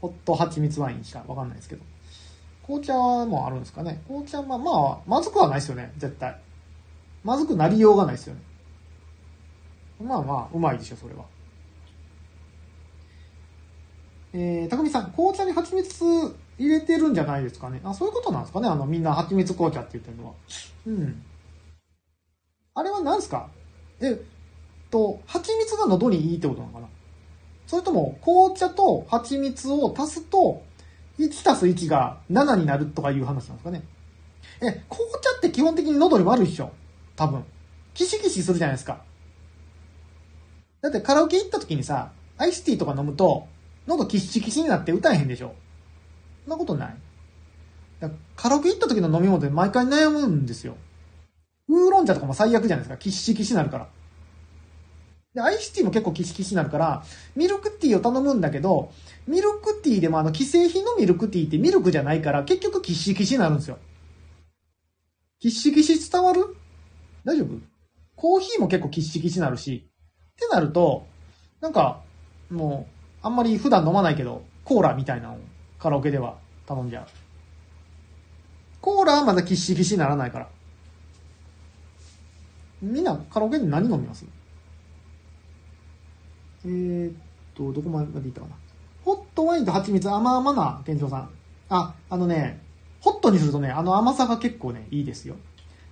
[0.00, 1.82] ホット蜂蜜ワインしかわかんないですけど。
[2.66, 6.38] 紅茶もあるんですかね紅茶はまあ、まずくはないですよね、絶対。
[7.24, 8.40] まずくなりようがないですよね。
[10.02, 11.24] まあまあ、うまいでしょ、それは。
[14.32, 16.04] えー、たくみさん、紅茶に蜂蜜
[16.58, 17.80] 入れてるんじゃないですかね。
[17.84, 20.32] あ、そういうことなんですかねあの、みんな蜂蜜紅茶って言ってるのは。
[20.86, 21.22] うん。
[22.74, 23.50] あれは何ですか？
[24.00, 24.16] えっ
[24.90, 26.88] と、蜂蜜が喉にいいってことなのかな？
[27.66, 30.62] それとも、紅茶と蜂蜜を足すと、
[31.26, 33.82] 1たす1が7になるとかいう話なんですかね
[34.60, 36.72] え、紅茶って基本的に喉に悪いっしょ
[37.16, 37.44] 多分。
[37.94, 39.02] キシキシするじゃないですか。
[40.80, 43.46] だってカラオケ行った時にさ、アイスティーとか飲むと、
[43.86, 45.54] 喉キシキシになって歌えへんでしょ
[46.44, 46.96] そんなことない
[48.36, 50.76] カラオケ行った時の飲み物で毎回悩むんですよ。
[51.68, 52.96] ウーロン茶とかも最悪じゃないですか。
[52.96, 53.88] キシキシになるから。
[55.34, 57.04] で、アイスティーも結構キシキシになるから、
[57.34, 58.92] ミルクティーを頼むんだけど、
[59.26, 63.78] ミルクティーでもあの、既製品のミルクティーってミルクじゃないから、結局キシキシになるんですよ。
[65.40, 66.56] キシキシ伝わる？
[67.24, 67.58] 大丈夫？
[68.14, 69.84] コーヒーも結構キシキシになるし。
[69.86, 71.06] ってなると、
[71.60, 72.02] なんか、
[72.50, 72.86] も
[73.22, 75.38] う、あんまり普段飲まないけど、コーラみたいなのを
[75.78, 77.06] カラオケでは頼んじゃう。
[78.80, 80.48] コーラはまだキシキシにならないから。
[82.82, 84.24] みんなカラオケで何飲みます？
[86.64, 87.14] えー、っ
[87.54, 88.56] と、どこまで行ったかな。
[89.04, 91.30] ホットワインと蜂蜜甘々な店長さん。
[91.68, 92.60] あ、あのね、
[93.00, 95.36] ホットにするとね、あの甘さが結構ね、いいですよ。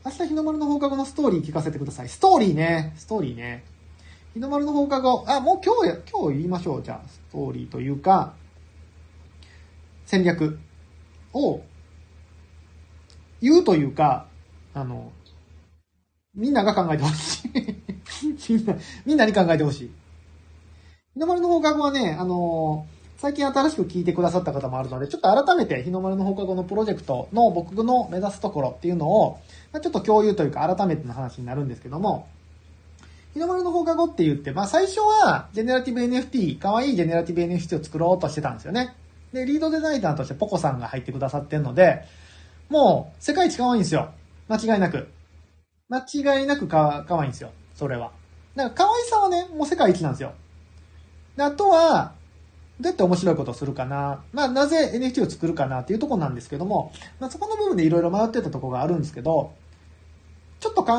[0.04, 2.08] 明日日の丸の放課後のストーリー聞かせてください。
[2.08, 2.94] ストーリーね。
[2.96, 3.64] ストーリーね。
[4.32, 6.82] 日の丸の放課後、あ、もう今日や、今日言いましょう。
[6.82, 8.34] じゃあ、ストーリーというか、
[10.06, 10.58] 戦略
[11.32, 11.62] を
[13.40, 14.26] 言うというか、
[14.72, 15.10] あの、
[16.34, 17.50] みんなが考えてほしい
[18.54, 19.90] みんな、みんなに考えてほしい。
[21.14, 29.40] 日の丸の放課後はね、あのー、最近新しく聞いてくださった方もあるので、ちょっと改めて日の丸の放課後のプロジェクトの僕の目指すところっていうのを、
[29.72, 32.28] まあ、ちょっと共有というか改めての話になるんですけども、
[33.34, 38.94] 日の丸の放課後って言って、まあ最初はジェネラティブ NFT、可愛いジェネラティブ NFT を作ろうとしてたんですよね。
[39.32, 42.04] で、リードデザイナーとしてポコさんが入ってくださってるので、
[42.68, 44.12] もう世界一可愛いんですよ。
[44.48, 45.08] 間違いなく。
[45.88, 46.06] 間
[46.38, 47.50] 違いなくか、可愛いんですよ。
[47.74, 48.12] それは。
[48.54, 50.34] だから可愛さはね、もう世界一なんですよ。
[51.40, 52.12] であとは、
[52.80, 54.22] どうやって面白いことをするかな。
[54.34, 59.54] まあ、なぜ NFT を作るかなっていうとこなんですけども、まあ、そこの部分でいろいろ迷ってたとこがあるんですけど、
[60.60, 60.92] ちょっと考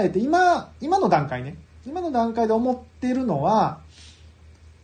[0.00, 3.80] えて、今、今の段階ね、今の段階で思ってるのは、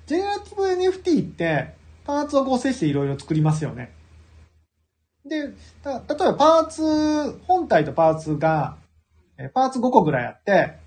[0.04, 1.74] ジェネラティブ NFT って
[2.04, 3.94] パーツを合成していろいろ作りますよね。
[5.24, 5.52] で、例え
[5.84, 6.02] ば
[6.34, 8.76] パーツ、本体とパーツが
[9.54, 10.81] パーツ5個ぐらいあって、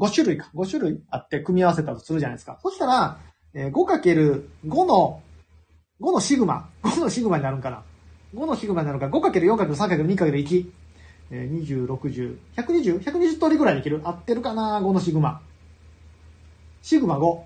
[0.00, 2.58] 5種類か、5種類あって組み合わせたとするじゃないですか。
[2.62, 3.18] そしたら、
[3.52, 5.22] え 5×5 の、
[6.00, 7.82] 5のシグマ、 5のシグマになるんかな。
[8.34, 10.70] 5のシグマになるから 5×4×3×2×1。
[11.32, 15.42] えー、20、60、120、120通りぐらいできる合ってるかな ?5 のシグマ。
[16.82, 17.42] シグマ5っ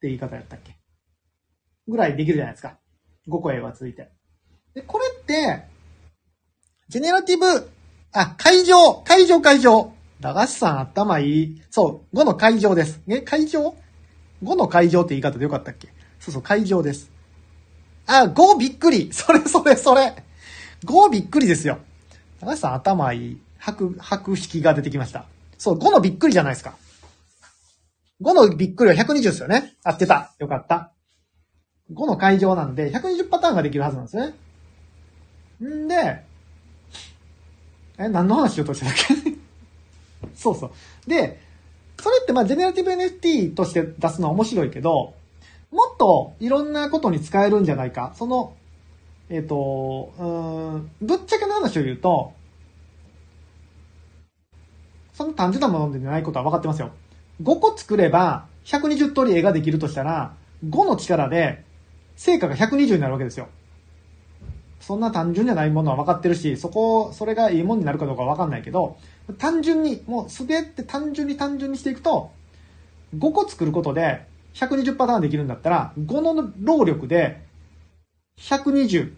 [0.00, 0.76] て言い方やったっけ
[1.88, 2.78] ぐらいできるじゃないですか。
[3.28, 4.08] 5個 A がついて。
[4.74, 5.64] で、これって、
[6.88, 7.44] ジェネラティブ、
[8.12, 9.95] あ、会場、会場会場。
[10.20, 11.62] 駄菓子さん頭いい。
[11.70, 13.00] そう、5の会場です。
[13.08, 13.74] え、会場
[14.42, 15.88] ?5 の会場って言い方でよかったっけ？
[16.20, 17.10] そうそう、会場です。
[18.06, 19.10] あ、5びっくり。
[19.12, 20.14] それそれそれ。
[20.84, 21.78] 5びっくりですよ。
[22.40, 23.40] 高橋さん頭いい。
[23.58, 25.26] 白、白式が出てきました。
[25.58, 26.76] そう、5のびっくりじゃないですか。
[28.22, 29.74] 5のびっくりは120ですよね。
[29.84, 30.32] 合ってた。
[30.38, 30.92] よかった。
[31.92, 34.34] 5の会場なんで、120パターンができるはずなんですね。
[35.68, 36.24] んで、
[37.98, 38.94] え、何の話しようとしてたっ
[39.24, 39.35] け？
[40.36, 41.10] そうそう。
[41.10, 41.40] で、
[41.98, 45.14] それってまあ、ジェネラティブ NFT として出すのは面白いけど、
[45.72, 48.12] もっといろんなことに使えるんじゃないか。
[48.16, 48.54] その、
[49.28, 50.24] えっ、ー、と、う
[50.78, 52.32] ん、ぶっちゃけの話を言うと、
[55.14, 56.92] その単純なものでないことは分かってますよ。
[57.42, 60.34] 5個作れば120通り絵ができるとしたら、
[60.68, 61.64] 5の力で
[62.16, 63.48] 成果が120になるわけですよ。
[64.86, 68.98] そんな単純じゃないものは分かってるし、そこ、それがいいものになるかどうか分かんないけど、
[69.36, 72.30] 単純に、もうすべて単純に単純にしていくと、
[73.18, 74.24] 5個作ることで
[74.54, 77.42] 120パターンできるんだったら、5の労力で
[78.38, 79.12] 120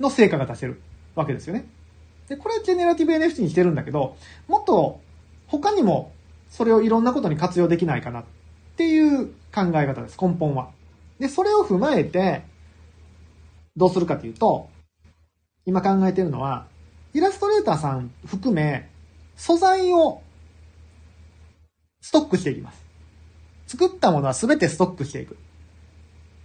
[0.00, 0.80] の成果が出せる
[1.14, 1.66] わけですよね。
[2.28, 4.16] で、これはジェネラティブ NFT にしてるんだけど、
[4.48, 5.00] もっと
[5.46, 6.10] 他にも
[6.50, 8.24] それをいろんなことに活用できないかなっ
[8.76, 10.70] ていう考え方です、根本は。
[11.20, 12.42] で、それを踏まえて、
[13.76, 14.71] どうするかというと、
[15.66, 16.66] 今考えてるのは、
[17.14, 18.88] イラストレーターさん含め、
[19.36, 20.22] 素材を
[22.00, 22.82] ストックしていきます。
[23.66, 25.36] 作ったものは全てストックしていく。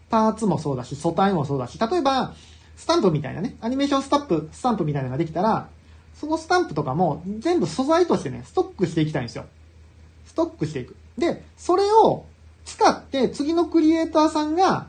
[0.09, 2.34] パーツもそうだし、素体もそうだし、例えば、
[2.76, 5.70] スタンプみたいなね、アニメーションスタンプ、スタンプみたいなのができたら、
[6.13, 9.45] そのスタンプとかも全部素材としてね、ストックしていきたいんですよ。
[10.26, 10.95] ストックしていく。
[11.18, 12.26] で、それを
[12.65, 14.88] 使って次のクリエイターさんが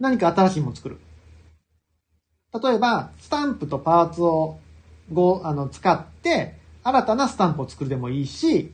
[0.00, 0.98] 何か新しいものを作る。
[2.62, 4.58] 例えば、スタンプとパーツを
[5.12, 8.72] ご、あの、使って、新たなスタンプを作るでもいいし、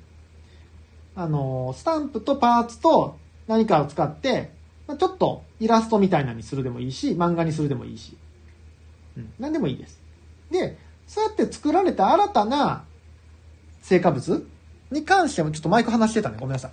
[1.14, 4.50] あの、スタンプとパーツと何かを使って、
[4.98, 8.16] ちょっとイラストみたいなにするでもいいし、漫画にするでもいいし。
[9.16, 9.32] うん。
[9.38, 10.00] 何でもいいです。
[10.50, 12.84] で、そうやって作られた新たな
[13.82, 14.44] 成果物
[14.90, 16.36] に関しても、ちょっとマイク話してたね。
[16.38, 16.70] ごめんなさい。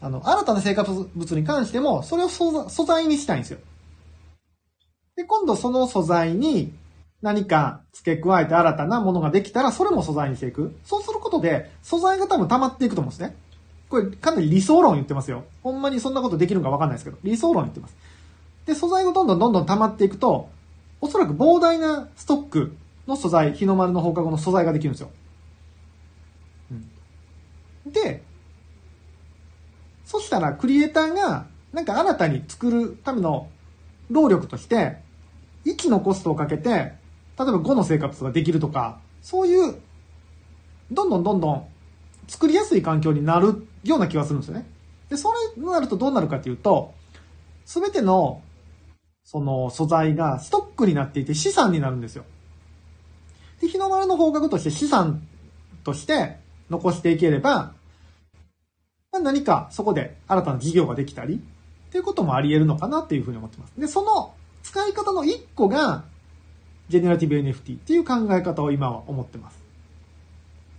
[0.00, 0.84] あの、新たな成果
[1.14, 3.58] 物に関しても、それを素材にしたいんですよ。
[5.16, 6.72] で、今度その素材に
[7.22, 10.76] 何か付け加えて新たなものができたら、それも素材にしていく。
[10.84, 13.34] そうすることで、素材が多分溜まっていくと思うんですね。
[13.88, 15.44] これかなり理想論言ってますよ。
[15.62, 17.96] ほんまにそんなことできるのかわかんないですけど、理想論言ってます。
[18.66, 20.50] で、素材がどんどんどんどん溜まっていくと、
[21.00, 25.10] おそらく膨大なストックの素材、日の丸の放課後の素材ができるんですよ。
[27.86, 28.22] うん、で、
[30.04, 33.48] そしたらクリエイターがなんか新たに作るための
[34.10, 35.05] 労力として、
[35.66, 36.94] 1のコストをかけて、例え
[37.36, 39.74] ば5の生活ができるとか、そういう、
[40.90, 41.66] どんどんどんどん
[42.28, 44.66] 作りやすい環境になるような気がするんですよね。
[45.08, 46.94] で、それになるとどうなるかというと、
[47.64, 48.42] すべての、
[49.24, 52.24] その素材がストックになっていて資産になるんですよ。
[53.60, 55.26] で、日の丸の方角として資産
[55.82, 56.36] として
[56.70, 57.72] 残していければ、
[59.10, 63.72] まあ、何かそこで新たな事業ができたり、っていうこともあり得るのかなっていうふうに思ってます。
[63.76, 64.34] で、その
[64.66, 66.04] 使い方の一個が、
[66.88, 69.58] ジェネラティブ NFT っていう考え方を今は思ってます。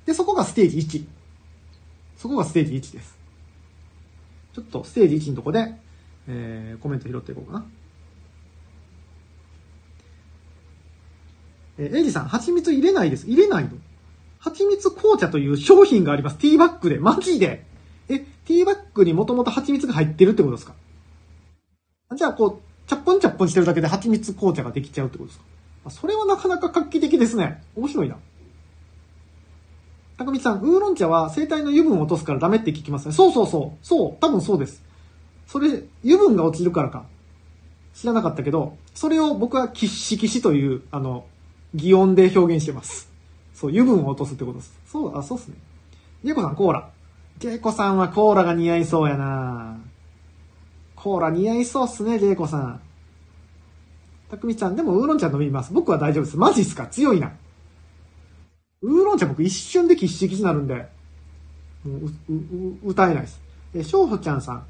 [0.05, 1.05] で、そこがステージ1。
[2.17, 3.17] そこがステージ1です。
[4.53, 5.73] ちょっとステージ1のとこで、
[6.27, 7.65] えー、コメント拾っていこうかな。
[11.77, 13.25] えー、エイジさん、蜂蜜入れないです。
[13.25, 13.69] 入れないの
[14.39, 16.37] 蜂蜜紅茶という商品があります。
[16.37, 16.99] ティーバッグで。
[16.99, 17.65] マジで
[18.09, 20.75] え、ティーバッグにもともと蜂蜜が入ってるってことですか？
[22.15, 25.91] じゃあ、こう、チャッポンチャッポンしてるだけで蜂蜜紅茶ができちゃうってことですか？
[25.91, 27.61] それはなかなか画期的ですね。
[27.75, 28.15] 面白いな。
[30.17, 33.13] 高道さん、ウーロン茶は生体の油分を落とすからダメって聞きますね。
[33.13, 33.85] そうそうそう。
[33.85, 34.17] そう。
[34.19, 34.81] 多分そうです。
[35.45, 37.05] それ、油分が落ちるからか。
[37.93, 41.25] 知らなかったけど、それを僕はキッシキシという、あの、
[41.75, 43.09] 擬音で表現してます。
[43.53, 44.77] そう、油分を落とすってことです。
[44.87, 45.55] そう、あ、そうっすね。
[46.23, 46.89] ジェイコさん、コーラ。
[47.37, 49.77] ジェイコさんはコーラが似合いそうやな
[51.07, 52.81] コーラ似合いそうっすね、ジェイコさん。
[54.29, 55.71] たくみさん、でもウーロン茶飲みます。
[55.71, 56.35] 僕は大丈夫です。
[56.37, 56.85] マジっすか？
[56.87, 57.31] 強いな。
[58.81, 60.85] ウーロン茶僕一瞬でキッシキシになるんで、
[61.85, 62.11] う、う、
[62.85, 63.39] う、歌えないです。
[63.73, 64.65] え、しょうほちゃんさん。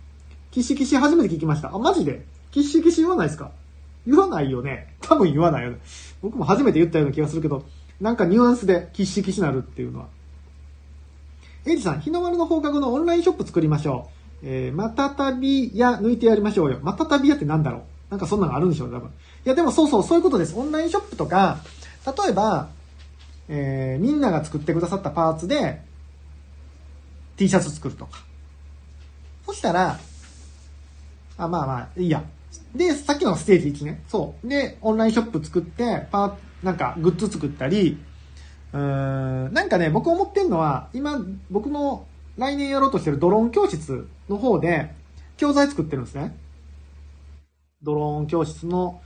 [0.52, 1.74] キッシキシ初めて聞きました。
[1.74, 2.24] あ、マジで？
[2.52, 3.50] キッシキシ言わないですか？
[4.06, 4.94] 言わないよね。
[5.02, 5.80] 多分言わないよね。
[6.22, 7.66] 僕も初めて言ったような気がするけど、
[8.00, 10.08] なんかニュアンスでキッシキシなるっていうのは。
[11.66, 14.17] エイジさん、日の丸の放課後のオンラインショップ作りましょう。
[14.44, 16.80] えー、またたびや抜いてやりましょうよ。
[16.82, 19.10] またたびやってなんだろうなんかそんなのあるんでしょう、多分。
[19.10, 19.12] い
[19.46, 20.56] や、でもそうそう、そういうことです。
[20.56, 21.60] オンラインショップとか、
[22.06, 22.70] 例えば、
[23.50, 25.82] えー、みんなが作ってくださったパーツで、
[27.38, 28.24] T シャツ作るとか。
[29.46, 30.00] そしたら、
[31.38, 32.24] あ、まあまあ、いいや。
[32.76, 34.04] で、さっきのステージ1ね。
[34.08, 34.48] そう。
[34.48, 37.98] で、オンラインショップ作って、パー、なんか、グッズ作ったり、
[38.74, 41.22] うーん、なんかね、僕思ってんのは、今、
[41.52, 42.06] 僕の
[42.38, 44.94] 来年やろうとしてるドローン教室の方で、
[45.38, 46.36] 教材作ってるんですね。
[47.84, 49.02] ドローン教室の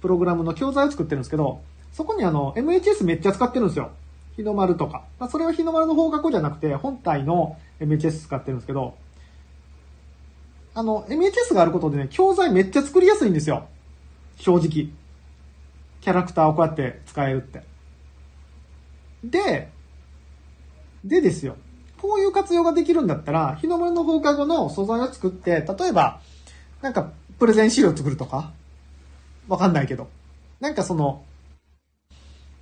[0.00, 1.60] プログラムの教材を作ってるんですけど、
[1.92, 3.90] そこにあの、MHS めっちゃ使ってるんですよ。
[4.36, 5.04] 日の丸とか。
[5.18, 8.94] まあ、それは日の丸の方角じゃなくて、本体の MHS 使ってるんですけど、
[10.74, 13.66] あの、MHS があることでね、教材めっちゃ作りやすいんですよ。
[14.36, 14.88] 正直。
[16.00, 17.62] キャラクターをこうやって使えるって。
[19.24, 19.70] で、
[21.04, 21.56] でですよ。
[22.00, 26.20] こういう活用ができるんだったら、日の丸の放課後の素材を作って、例えば、
[26.80, 28.52] なんか、プレゼン資料作るとか？
[29.48, 30.08] わかんないけど。
[30.60, 31.24] なんかその、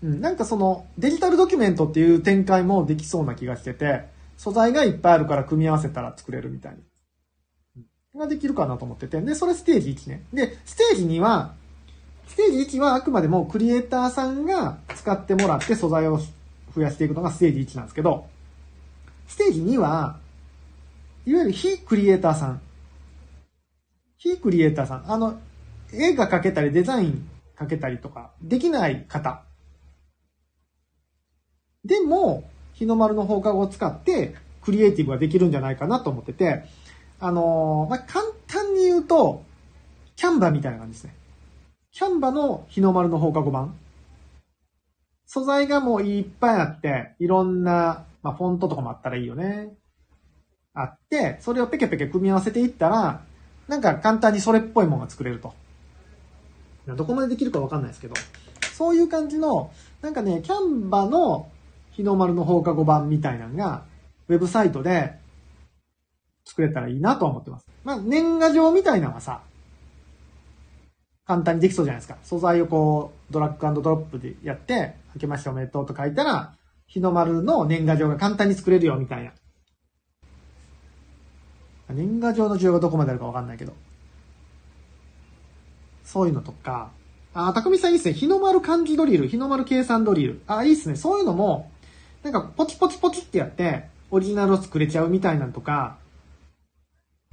[0.03, 4.05] うん、なんかその、デジタルドキュメントっていう展開もできそうな気がしてて、
[4.37, 6.79] 素材がいっぱいあるから組み合わせたら作れるみたいな。
[8.19, 9.21] ができるかなと思ってて。
[9.21, 10.23] で、それステージ1ね。
[10.33, 11.55] で、ステージ2は、
[12.27, 16.21] ステージ1はあくまでもクリエイターさんが使ってもらって素材を
[16.75, 18.27] 増やしていくのがステージ1なんですけど、
[19.29, 20.19] ステージ2は、
[21.27, 22.61] いわゆる非クリエイターさん。
[24.17, 25.13] 非クリエイターさん。
[25.13, 25.39] あの、
[25.93, 29.43] 絵が描けたりデザイン描けたりとか、できない方。
[31.85, 36.65] でも、日の丸の放課後を使って、クリエイティブができるんじゃないかなと思ってて、
[37.21, 39.45] あのー、まあ、簡単に言うと、
[40.17, 41.15] キャンバみたいな感じですね。
[41.93, 43.77] キャンバの日の丸の放課後版。
[45.27, 49.71] 素材がもういっぱいあって、いろんな、まあ、フォントとかもあったらいいよね。
[50.75, 53.23] あって、それをペケペケ組み合わせていったら、
[53.69, 55.55] なんか簡単にそれっぽいものが作れると。
[56.87, 58.15] どこまでできるかわかんないですけど、
[58.75, 59.71] そういう感じの、
[60.03, 61.49] なんかね、キャンバの
[61.93, 63.85] 日の丸の放課後版みたいなのが、
[64.29, 65.15] ウェブサイトで
[66.45, 67.67] 作れたらいいなと思ってます。
[67.83, 69.41] まあ、年賀状みたいなのはさ、
[71.27, 72.19] 簡単にできそうじゃないですか。
[72.23, 76.53] 素材をこう、ドラッグドロップでやって、明けましておめでとうと書いたら、
[76.89, 79.33] 日の丸の年賀状が簡単に作れるよ、みたいな。
[81.91, 83.75] 年賀状の需要がどこまであるかわかんないけど。
[86.05, 86.91] そういうのとか。
[87.35, 88.15] あ、匠さんいいっすね。
[88.15, 90.41] 日の丸漢字ドリル、日の丸計算ドリル。
[90.47, 90.97] あ、いいっすね。
[90.97, 91.71] そういうのも、
[92.23, 95.99] なんかポチポチポチってやって、オリジナルを作れちゃうみたいなんとか、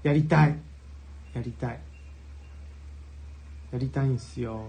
[0.03, 0.57] やりたい。
[1.33, 1.79] やりたい。
[3.71, 4.63] やりたいんすよ。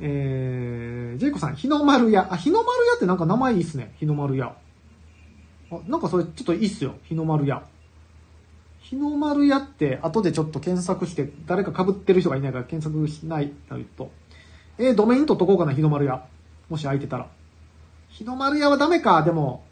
[0.00, 2.28] えー、ジェイコさん、日の丸屋。
[2.32, 3.94] あ、日の丸屋ってなんか名前いいっすね。
[3.98, 4.56] 日の丸屋。
[5.70, 6.94] あ、なんかそれちょっといいっすよ。
[7.04, 7.62] 日の丸屋。
[8.80, 13.52] 日の丸屋って後でちょっと検索して誰か被ってる人がいないから検索しない
[13.96, 14.10] と。
[14.78, 16.26] えー、ドメイン取っとこうかな、日の丸屋。
[16.68, 17.28] もし空いてたら。
[18.08, 19.22] 日の丸屋はダメか。
[19.22, 19.64] でも、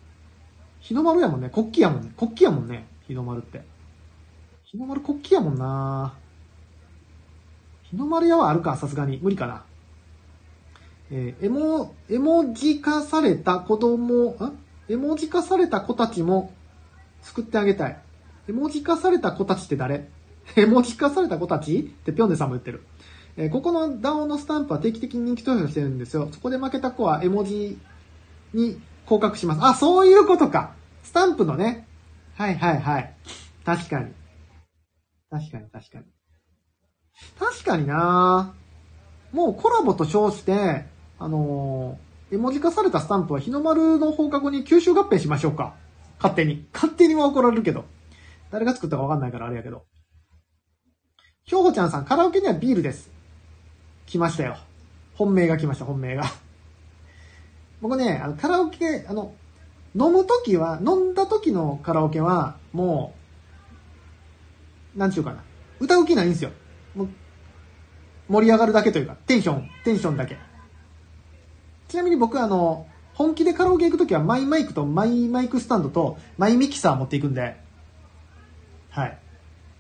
[0.81, 1.51] 日の丸やもんね。
[1.51, 2.12] 国旗やもんね。
[2.16, 2.87] 国旗やもんね。
[3.07, 3.62] 日の丸って。
[4.64, 6.14] 日の丸国旗やもんな
[7.83, 9.18] 日の丸屋はあるか、さすがに。
[9.21, 9.64] 無理かな。
[11.13, 14.59] えー、絵も、絵文字化された子供、ん
[14.89, 16.53] 絵文字化された子たちも
[17.23, 17.99] 救ってあげたい。
[18.49, 20.09] 絵文字化された子たちって誰？
[20.57, 21.79] 絵文字化された子たち？
[21.79, 22.83] ってぴょんでさんも言ってる。
[23.37, 26.29] えー、ここの DAO のスタンプは定期的に人気投票してるんですよ。
[26.33, 27.79] そこで負けた子は絵文字
[28.53, 29.61] に降格します。
[29.63, 30.75] あ、そういうことか。
[31.05, 31.87] スタンプのね。
[32.35, 33.15] はいはいはい。
[33.65, 34.13] 確かに。
[35.31, 36.05] 確かに確かに。
[37.39, 38.55] 確かにな
[39.33, 40.87] もうコラボと称して、
[41.21, 45.75] あのー、絵文字化されたスタンプは日の丸の放課後に吸収合併しましょうか。
[46.16, 46.66] 勝手に。
[46.73, 47.85] 勝手には怒られるけど。
[48.51, 49.85] 誰が作ったかわかんないからあれやけど。
[51.45, 53.11] ひょうほちゃんさん、カラオケにはビールです。
[54.07, 54.57] 来ましたよ。
[55.14, 56.25] 本命が来ました、本命が。
[57.83, 59.35] 僕ね、あの、カラオケ、あの、
[59.95, 63.14] 飲むときは、飲んだときのカラオケは、も
[64.97, 65.43] う、なんちゅうかな。
[65.81, 66.51] 歌う気ないんですよ。
[66.95, 67.09] もう、
[68.29, 70.50] 盛り上がるだけというか、テンション、テンションだけ。
[71.91, 77.57] ちなみに僕あの、本気でカラオケ行くときはマイマイクとマイマイクスタンドとマイミキサー持っていくんで、
[78.91, 79.18] はい。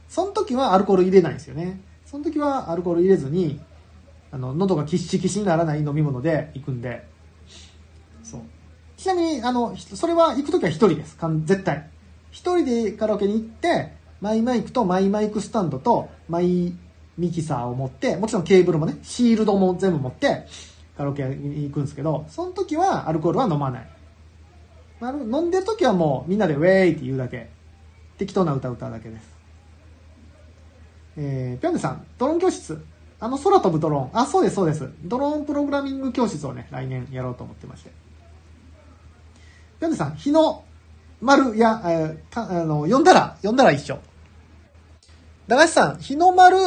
[0.08, 1.80] その時はアルコール入れないんですよね。
[2.04, 3.60] その時はアルコール入れずに、
[4.32, 7.06] あの、喉がキッシキシにならない飲み物で行くんで、
[8.24, 8.40] そう。
[8.96, 11.16] ちなみに、あの、それは行くときは一人です。
[11.44, 11.88] 絶対。
[12.32, 16.74] 一人でカラオケに行って、マイマイクとマイマイクスタンドとマイ
[17.16, 20.46] ミキサーを持って、もちろんケーブルもね、シールドも全部持って、
[21.00, 23.88] カラオケに行くんですけど、その時はアルコールは飲まない。
[25.00, 27.48] 飲んでる時はもうみんなでウェーイって言うだけ。
[28.18, 29.30] 適当な歌歌うだけです。
[31.16, 32.84] えー、ぴょんねさん、ドローン教室。
[33.18, 34.20] あの空飛ぶドローン。
[34.20, 34.90] あ、そうです、そうです。
[35.04, 37.92] ドローンプログラミング教室をね、来年やろうと思ってまして。
[39.78, 40.64] ぴょんねさん、日の
[41.22, 43.98] 丸や、えーあの、読んだら、読んだら一緒。
[45.48, 46.58] 駄菓子さん、日の丸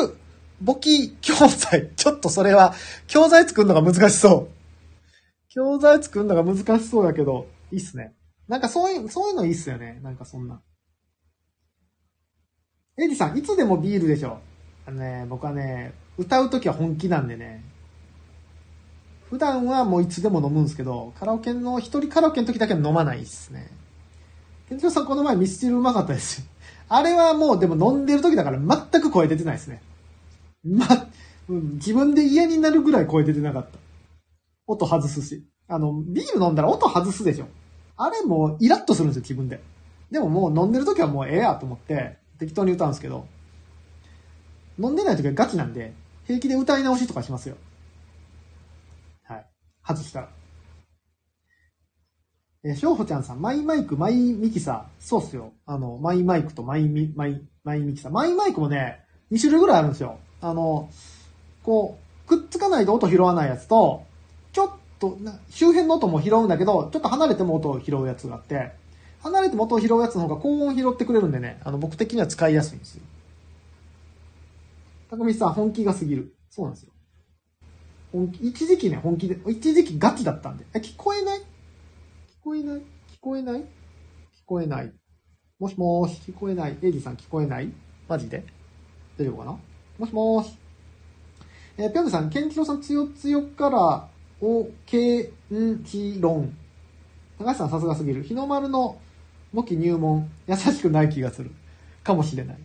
[0.63, 1.89] 簿記教材。
[1.95, 2.73] ちょっとそれは、
[3.07, 4.53] 教材作るのが難しそう。
[5.49, 8.15] 教材作るのが難しそうだけど、いいっすね。
[8.47, 9.99] なんかそういう、そういうのいいっすよね。
[10.01, 10.61] なんかそんな。
[12.97, 14.39] エリさん、いつでもビールでしょ。
[14.85, 17.63] あのね、僕はね、歌うときは本気なんでね。
[19.29, 23.69] 普段はもういつでも飲むんですけど、カラオケの、一人カラオケの時だけは飲まないっすね。
[24.69, 26.45] ケンチロさんこの前ミスチルうまかったですよ。
[26.87, 29.81] あれはもうでも飲んでる時だから全く声出てないですね。
[30.63, 30.85] ま、
[31.49, 33.77] うん自分で嫌になるぐらい声出てなかった。
[34.67, 35.45] 音外すし。
[35.67, 37.47] あの、ビール飲んだら音外すでしょ。
[37.97, 39.61] あれもイラッとするんですよ、自分で。
[40.11, 43.25] でももう飲んでる時はもうええやと思って、適当に歌うんですけど、
[44.79, 45.93] 飲んでない時はガチなんで、
[46.25, 47.57] 平気で歌い直しとかしますよ。
[49.23, 49.45] はい。
[49.85, 50.29] 外したら。
[52.65, 54.83] え、しょうほちゃんさん、マイマイク、マイミキサー。
[54.99, 55.51] そうっすよ。
[55.65, 58.11] あの、マイマイクとマイミ、マイ、マイミキサー。
[58.11, 60.19] マイマイクもね、2種類ぐらいあるんですよ。
[60.43, 60.89] あの、
[61.63, 64.03] こう、くっつかないと音拾わないやつと、
[64.51, 64.69] ちょっ
[64.99, 65.17] と、
[65.49, 68.73] 周辺の音も拾うんだけど、ちょっと離れても音を拾うやつがあって、
[69.21, 73.03] 離れても音を拾うやつの方が高音拾ってくれるんでね、あの、僕的には使いやすいんですよ。
[75.09, 76.35] たくみさん、本気が過ぎる。
[76.49, 76.91] そうなんですよ。
[78.11, 80.65] 本気、一時期ね、本気で、一時期ガチだったんで。
[80.73, 81.39] え、聞こえない？
[81.39, 81.43] 聞
[82.43, 82.79] こえない？
[82.79, 82.81] 聞
[83.21, 83.61] こえない？
[83.61, 83.65] 聞
[84.45, 84.91] こえない。
[85.57, 86.77] もしもし、聞こえない？
[86.81, 87.71] エイジさん聞こえない？
[88.09, 88.43] マジで？
[89.17, 89.57] 大丈夫かな？
[89.97, 90.57] もしもーし。
[91.77, 94.07] えー、ぴょんさん、ケンキロさん、つよつよから、
[94.41, 96.57] お、けんちろん。
[97.37, 98.23] 高橋さん、さすがすぎる。
[98.23, 98.99] 日の丸の
[99.53, 101.51] 簿記入門、優しくない気がする。
[102.03, 102.57] かもしれない。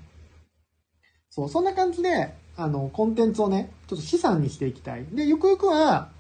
[1.31, 5.05] そう、そんな感じで、あの、コンテンツをね、ちょっと資産にしていきたい。
[5.13, 6.11] で、ゆくゆくは、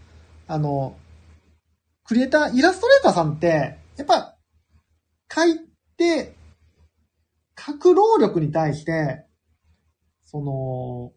[0.46, 0.96] あの、
[2.04, 4.36] クリエイター、イラストレーターさんって、やっぱ、
[5.34, 5.58] 書い
[5.96, 6.36] て、
[7.58, 9.26] 書く労力に対して、
[10.30, 11.12] その、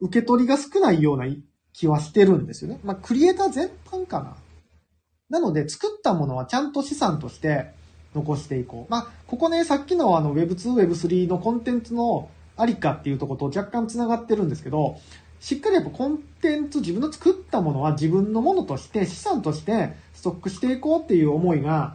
[0.00, 1.26] 受け取りが少ないような
[1.72, 2.80] 気はしてるんですよね。
[2.82, 4.36] まあ、クリエイター全般かな。
[5.30, 7.70] なので、作ったものはちゃんと資産として
[8.16, 8.90] 残していこう。
[8.90, 14.98] まあ、ここね、さっきのあの Web2、Web3 のコンテンツのありかっていうとこと若干繋がってるんですけど、
[15.38, 21.94] しっかりやっぱコンテンツ、自分の作ったものは自分のものとして、資産としてストックしていこうっていう思いが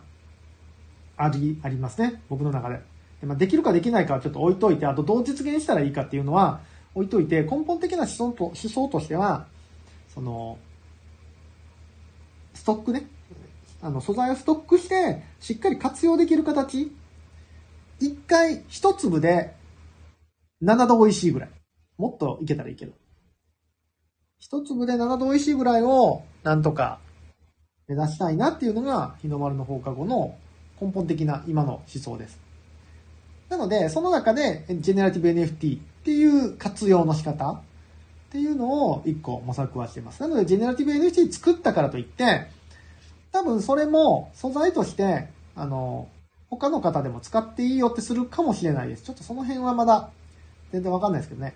[1.18, 2.22] あり、ありますね。
[2.30, 2.80] 僕の中で。
[3.22, 6.62] でまあ、できるかできないかはちょっと置いといて、あとどう実現したらいいかっていうのは
[6.94, 9.48] 置いといて、根本的な思想と思想としては、
[10.14, 10.58] その、
[12.54, 13.08] ストックね。
[13.82, 16.92] あの、素材をストックして、しっかり活用できる形。
[18.00, 19.56] 一回、一粒で、
[20.64, 21.50] 7度美味しいぐらい。
[21.98, 22.94] もっといけたらいいけど。
[24.40, 27.00] 一粒で7度美味しいぐらいを、なんとか、
[27.88, 30.36] 目指したいなっていうのが、日の丸の放課後の
[30.82, 32.47] 根本的な今の思想です。
[33.50, 37.62] なので、その中で、ジェネラティブ NFT っていう活用の仕方っ
[38.30, 40.22] ていうのを一個模索はしてます。
[40.22, 42.48] なので、ジェネラティブ NFT 作ったからといって、
[43.32, 46.10] 多分それも素材として、あの、
[46.50, 49.04] 他の方でも使っていいよってするかもしれないです。
[49.04, 50.10] ちょっとその辺はまだ
[50.72, 51.54] 全然わかんないですけどね。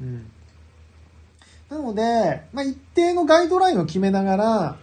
[0.00, 0.30] うん。
[1.68, 4.76] なので、まあ、一定のガイドラインを決めながら、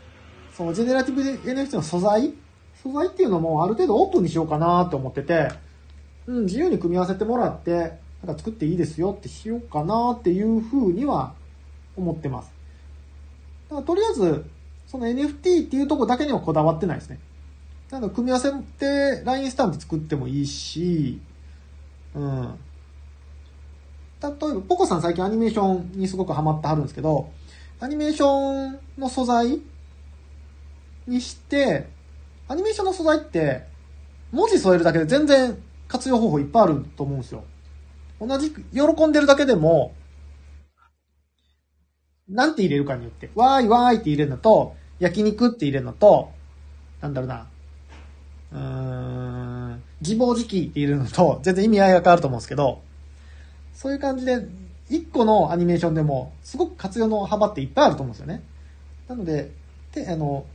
[0.55, 2.33] そのジェネラティブ NFT の素材？
[2.83, 5.49] 素材っていうのもある程度オープンにしようかなと思ってて、
[6.27, 7.93] うん、自由に組み合わせてもらって、
[8.23, 11.33] なんか作っていいですよってしようかなっていうふうには
[11.97, 12.51] 思ってます。
[13.69, 14.45] だからとりあえず、
[14.87, 17.19] その NFT っていうとこだけにはこだわってないですね。
[17.91, 21.19] なので、組み合わせて LINE スタンプ作ってもいいし、
[22.15, 22.59] うん。
[24.21, 27.29] 例えば、ポコさん最近アニメーションにすごくハマってはるんですけど、
[27.79, 29.59] アニメーションの素材
[31.07, 31.87] にして、
[32.47, 33.65] アニメーションの素材って、
[34.31, 37.43] 文字添えるだけで全然活用方法いっぱいあると思うんですよ。
[38.19, 39.93] 同じく、喜んでるだけでも、
[42.29, 46.31] なんて入れるかによって、わーいわーいって入れるのと、焼肉って入れるのと、
[47.01, 47.47] なんだろうな、
[48.53, 48.59] うー
[49.75, 52.81] ん、自暴自棄って入れるのと、全然意味合いが変わると思うんですけど、
[53.73, 54.47] そういう感じで、
[54.89, 58.43] 一個のアニメーションでも、すごく活用の幅っていっぱいあると思うんですよね。
[59.07, 59.51] なので、
[59.93, 60.45] で、あの、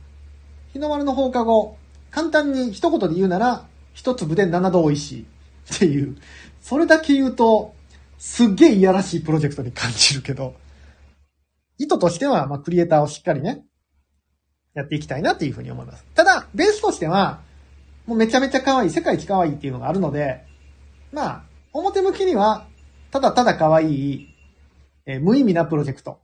[0.73, 1.77] 日の丸の放課後、
[2.09, 3.67] 簡単に一言で言うなら、
[3.99, 5.25] 一粒で7度美味しい
[5.75, 6.15] っていう。
[6.61, 7.75] それだけ言うと、
[8.17, 10.55] すっげえいやらしいプロジェクトに感じるけど、
[11.77, 13.65] 意図としては、まあ、クリエイターをしっかりね、
[14.73, 16.05] やっていきたいなっていうふうに思います。
[16.15, 17.41] ただ、ベースとしては、
[18.05, 20.45] もうめちゃめちゃ可愛い、世界一可愛いっていうのがあるので、
[21.11, 21.43] まあ、
[21.73, 22.67] 表向きには、
[23.11, 24.27] ただただ可愛い、
[25.07, 26.19] えー無意味なプロジェクト。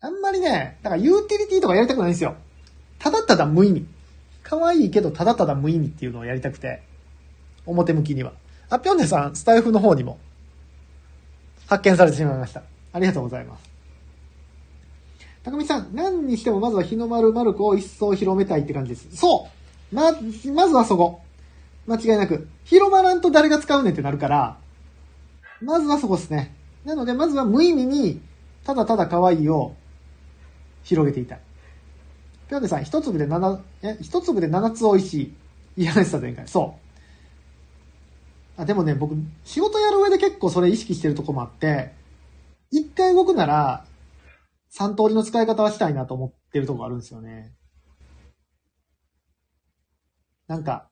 [0.00, 2.34] あんまりね、だからユーティリティとかやりたくないんですよ。
[2.98, 3.86] ただただ無意味。
[4.42, 6.82] 可愛いけどただただ無意味っていうのをやりたくて、
[7.66, 8.32] 表向きには。
[8.68, 10.18] あ、ぴょんねさん、スタイフの方にも、
[11.66, 12.62] 発見されてしまいました。
[12.92, 13.70] ありがとうございます。
[15.42, 19.16] 高見さん、何にしてもまずは日の丸マルコを一層広めたいって感じです。
[19.16, 19.48] そ
[19.92, 20.12] うま、
[20.54, 21.22] まずはそこ。
[21.86, 22.48] 間違いなく。
[22.64, 24.58] 広まらんと誰が使うねんってなるから、
[25.62, 26.54] まずはそこですね。
[26.84, 28.20] なので、まずは無意味に、
[28.64, 29.74] ただただ可愛いを
[30.84, 31.40] 広げていたい。
[32.50, 35.32] ぴょんねさん、一粒で七、え、一粒で七つ美味し
[35.76, 35.82] い。
[35.82, 36.48] いやらしさ全開。
[36.48, 36.74] そ
[38.58, 38.60] う。
[38.60, 41.92] あ、でもね、僕、仕事やる上で結構それ意識してるとこもあって、
[42.72, 43.86] 一回動くなら、
[44.68, 47.54] 三通りの使い方はしたいなと思ってるとこあるんですよね。
[50.48, 50.88] なんか、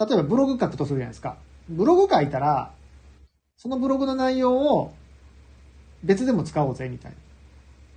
[0.00, 1.36] 例えばブログ書くとするじゃないですか。
[1.68, 2.72] ブログ書いたら、
[3.58, 4.94] そのブログの内容を
[6.02, 7.25] 別でも使おうぜ、みたいな。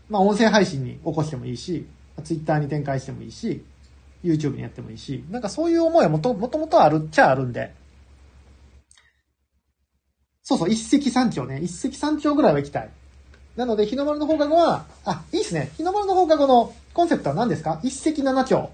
[0.09, 1.85] まあ、音声配信に起こしてもいいし、
[2.23, 3.63] ツイッターに展開してもいいし、
[4.23, 7.73] YouTube にやってもいいし、なんかそういう思いはもともともとあるっちゃあるんで、
[10.43, 11.59] そうそう、一石三鳥ね。
[11.61, 12.89] 一石三鳥ぐらいは行きたい。
[13.55, 15.71] なので、日の丸の放課後は、あ、いいっすね。
[15.77, 17.79] 日の丸の放課後のコンセプトは何ですか？
[17.83, 18.67] 一石七鳥。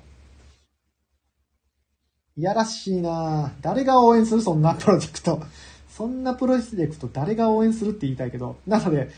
[2.37, 4.41] いやらしいな誰が応援する？
[4.41, 5.41] そんなプロジェクト。
[5.89, 8.55] そんなプロジェクト誰が応援するって言いたいけど。
[8.65, 9.09] なので、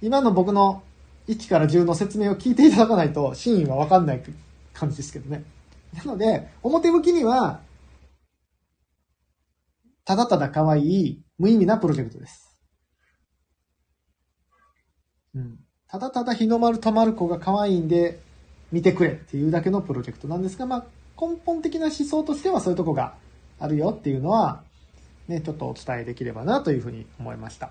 [0.00, 0.82] 今の僕の
[1.28, 4.22] 1から10の説明を聞いていただかないと真意はわかんない
[4.72, 5.44] 感じですけどね。
[5.94, 7.60] なので、表向きには、
[10.04, 12.60] ただただ可愛い、無意味なプロジェクトです。
[15.34, 15.58] うん。
[15.88, 18.20] ただただ日の丸とまる子が可愛いんで、
[18.72, 20.84] 見てくれっていうだけのプロジェクトなんですが、まあ、
[21.20, 23.14] 根本的な思想としてはそういうとこが
[23.60, 24.64] あるよっていうのは、
[25.28, 27.70] ね、ちょっとお伝えできればなというふうに思いました。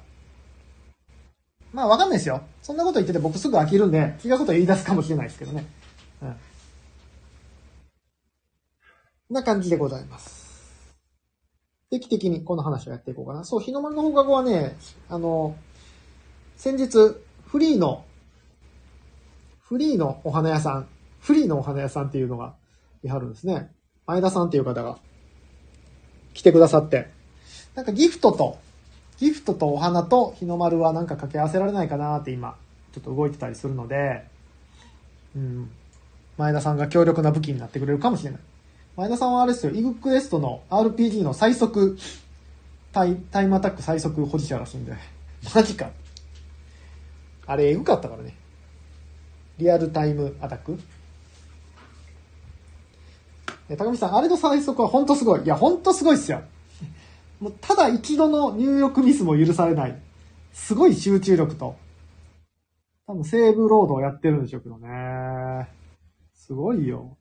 [1.74, 2.44] まあわかんないですよ。
[2.62, 5.66] そんなこと言ってて僕すぐ飽きるんで、違うこと言い出すかもしれないですけどね。
[6.22, 6.32] うん。
[6.32, 6.36] こ
[9.32, 10.44] んな感じでございます。
[11.90, 13.44] 定期的にこの話をやっていこうかな。
[13.44, 14.78] そう、日の丸の放課後はね、
[15.10, 15.56] あの、
[16.58, 17.16] 先日、
[17.46, 18.06] フリーの、
[19.60, 20.88] フリーのお花屋さん、
[21.20, 22.56] フリーのお花屋さんっていうのが
[23.04, 23.72] いはるんですね。
[24.06, 25.00] 前田さんっていう方が
[26.34, 27.10] 来てくださって、
[27.76, 28.58] なんかギフトと、
[29.20, 32.56] ギフトとお花と日の丸はなんか掛け合わせられないかなって今、
[32.94, 34.26] ちょっと動いてたりするので、
[35.36, 35.70] うん、
[36.38, 38.40] 前田さんが強力な武器になってくれるかもしれない。
[38.96, 41.98] 前田さんはあれですよ、イグクエストの RPG の最速、
[42.92, 44.94] タイタイムアタック最速保持者らしいんで、
[45.54, 45.90] マジか。
[47.46, 48.36] あれ、エグかったからね。
[49.58, 50.80] リアルタイムアタック
[53.70, 55.44] え高見さん、あれの最速は本当すごい。
[55.44, 56.42] いや、本当すごいっすよ。
[57.44, 60.00] もう、ただ一度の入力ミスも許されない。
[60.54, 61.76] すごい集中力と。
[63.06, 65.68] 多分セーブロードをやってるんでしょうけどね。
[66.34, 67.18] すごいよ。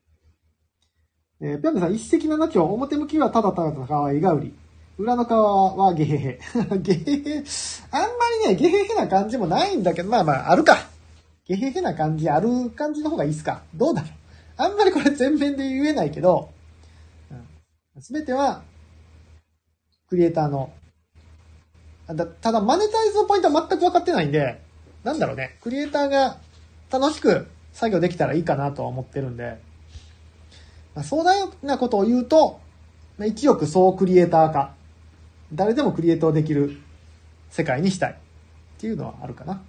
[1.40, 4.54] えー、ぴょんさん、一石七鳥、表向きはただただ可愛いが売り。
[4.96, 6.38] 裏の側はゲヘヘ。
[6.78, 7.44] ゲヘヘ。
[7.90, 8.08] あんま
[8.46, 10.76] りね、ゲヘヘな感じもないんだけど、まあまあ、あるか。
[11.46, 13.64] ゲヘヘな感じ、ある感じの方がいいっすか。
[13.74, 14.10] どうだろう。
[14.56, 16.50] あんまりこれ全面で言えないけど、
[18.00, 18.62] す、べ、ては、
[20.12, 20.70] クリエイターの、
[22.06, 24.60] だただ、マネタイズのポイントは全く分かってないんで、
[25.04, 26.36] なんだろうね、クリエイターが
[26.90, 29.58] 楽しく作業できたらいいかなとは思ってるんで、
[30.94, 32.60] まあ、壮大なことを言うと、
[33.16, 34.74] まあ一億総クリエイター化。
[35.54, 36.76] 誰でもクリエイトできる
[37.48, 38.12] 世界にしたい。
[38.12, 38.14] っ
[38.78, 39.62] ていうのはあるかな。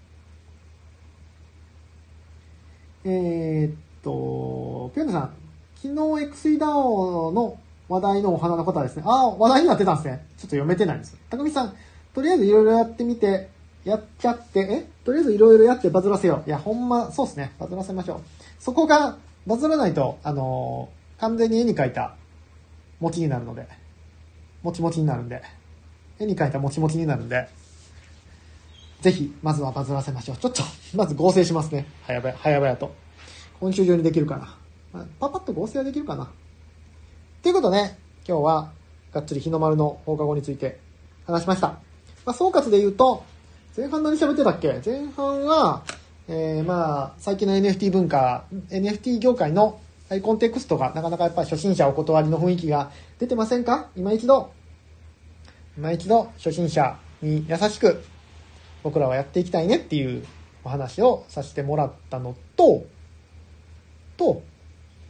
[3.06, 5.34] えー、っと、ピョンさん、
[5.78, 7.58] 昨日 XE ダオの
[7.90, 10.26] 話題のお花の方はですね、ああ、話題になってたんですね。
[10.38, 11.20] ちょっと読めてないんですよ。
[11.30, 11.76] 高見さん、
[12.14, 13.50] とりあえずいろいろやってみて、
[13.84, 14.86] やっちゃって、え？
[15.04, 16.50] とりあえずいろいろやってバズらせよう。
[16.50, 17.52] いや、ほんま、そうですね。
[17.60, 18.22] バズらせましょう。
[18.60, 22.16] そこが、バズらないと、あのー完全に絵に描いた
[23.00, 23.66] 餅になるので、
[24.62, 25.42] もちもちになるんで、
[26.20, 27.48] 絵に描いたもちもちになるんで、
[29.00, 30.38] ぜひ、まずはバズらせましょう。
[30.38, 30.64] ちょっと、
[30.96, 31.86] まず合成しますね。
[32.08, 32.94] 早々、早々と。
[33.60, 34.38] 今週中にできるか
[34.94, 35.06] な。
[35.20, 36.30] パパッと合成はできるかな。
[37.44, 37.94] ということで、
[38.26, 38.72] 今日は、
[39.12, 40.80] がっつり日の丸の放課後について
[41.28, 41.68] 話しました。
[42.26, 43.26] まあ、総括で言うと、
[43.76, 44.82] 前半何喋ってたっけ？
[44.86, 45.84] 前半は、
[46.30, 53.90] えー、まあ、最近の NFT 文化、NFT 業界のアイコンテクストがなかなかやっぱ初心者お断りの雰囲気が出てませんか？
[53.98, 54.54] 今一度、
[55.78, 58.02] 今一度初心者に優しく
[58.84, 60.26] 僕らはやっていきたいねっていう
[60.64, 62.86] お話をさせてもらったのと、
[64.16, 64.42] と、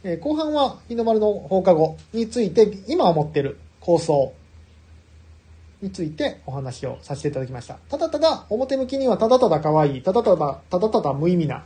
[0.04, 4.34] えー後半は日の丸の放課後について今思ってる構想
[5.80, 7.74] についてお話をさせていただきました。
[7.88, 11.64] ただただ表向きにはただただ可愛い、ただただ、ただただ無意味な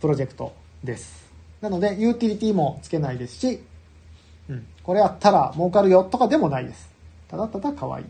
[0.00, 0.52] プロジェクト
[0.84, 1.26] です。
[1.60, 3.60] なのでユーティリティもつけないですし、
[4.50, 6.90] うん、これやったら儲かるよとかでもないです。
[7.28, 8.04] ただただ可愛い。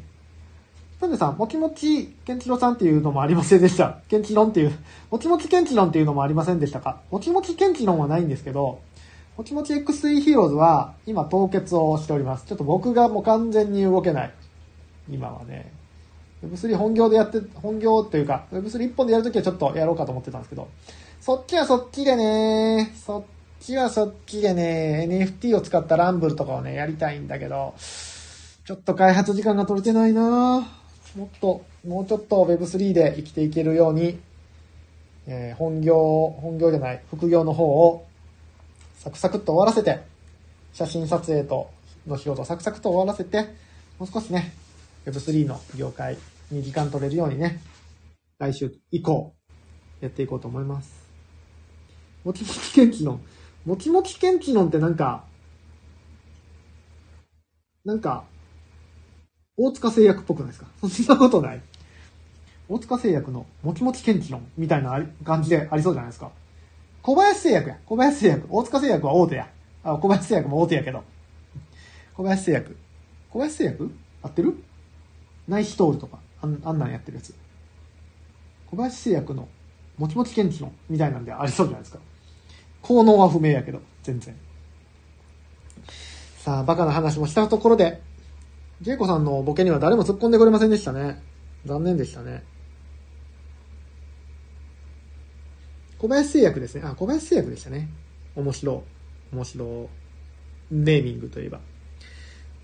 [1.01, 3.99] なんでさん、もちもちケンチロさんっていうのもありませんでした。
[4.09, 4.73] ケンチロンっていう、
[5.11, 7.01] もちもちケンチロンっていうのもありませんでしたか？
[7.11, 8.81] もちもちケンチロンはないんですけど、
[9.37, 12.47] もちもち X3 ヒーローズは今凍結をしております。
[12.47, 14.33] ちょっと僕がもう完全に動けない。
[15.11, 15.71] 今はね。
[16.45, 20.69] Web3 本業でやって、本業というか、Web3 一本でやるときはちょっとやろうかと思ってたんですけど、
[21.21, 23.23] そっちはそっちでね、そっ
[23.61, 30.86] ちはそっちでね、NFT を使ったランブルとかをね、やりたいんだけど、ちょっと開発時間が取れてないなぁ
[31.17, 34.19] もっと、もうちょっと Web3 で生きていけるように、
[35.27, 35.97] えー本業、
[36.43, 38.07] 本業じゃない、副業の方を
[38.99, 40.03] サクサクっと終わらせて、
[40.75, 41.71] 写真撮影と
[42.07, 43.49] の仕事をサクサクと終わらせて、
[43.99, 44.53] もう少しね、
[45.07, 46.19] Web3 の業界
[46.51, 47.63] に時間取れるようにね、
[48.39, 49.33] 来週以降、
[50.03, 51.09] やっていこうと思います。
[52.25, 53.21] もちもちケンチロン。
[53.65, 55.25] もちもちケンチロンってなんか、
[57.87, 58.25] なんか、
[59.57, 60.67] 大塚製薬っぽくないですか？
[60.89, 61.61] そんなことない
[62.69, 66.31] 大塚製薬のもちもちケンチロンみたいな感じでありそうじゃないですか。
[67.03, 67.79] 小林製薬や。
[67.87, 68.47] 小林製薬。
[68.51, 69.49] 大塚製薬は大手や。
[69.85, 71.05] あ、小林製薬も大手やけど。
[72.15, 72.77] 小林製薬。
[73.31, 73.95] 小林製薬？
[74.23, 74.57] 合ってる？
[75.47, 77.33] ナイシトールとか、あんあんなんやってるやつ。
[78.69, 79.47] 小林製薬の
[79.97, 82.01] もちもちケンチロンみたいなんでありそうじゃないですか。
[82.83, 84.35] 効能は不明やけど、全然。
[86.39, 88.01] さあ、バカな話もしたところで、
[88.83, 91.23] ジェイコさんのボケには誰も突っ込んでくれませんでしたね。
[91.65, 92.45] 残念でしたね。
[95.99, 96.83] 小林製薬ですね。
[96.85, 97.89] あ、小林製薬でしたね。
[98.35, 98.85] 面白。
[99.33, 99.89] 面白。
[100.71, 101.61] ネーミングといえば。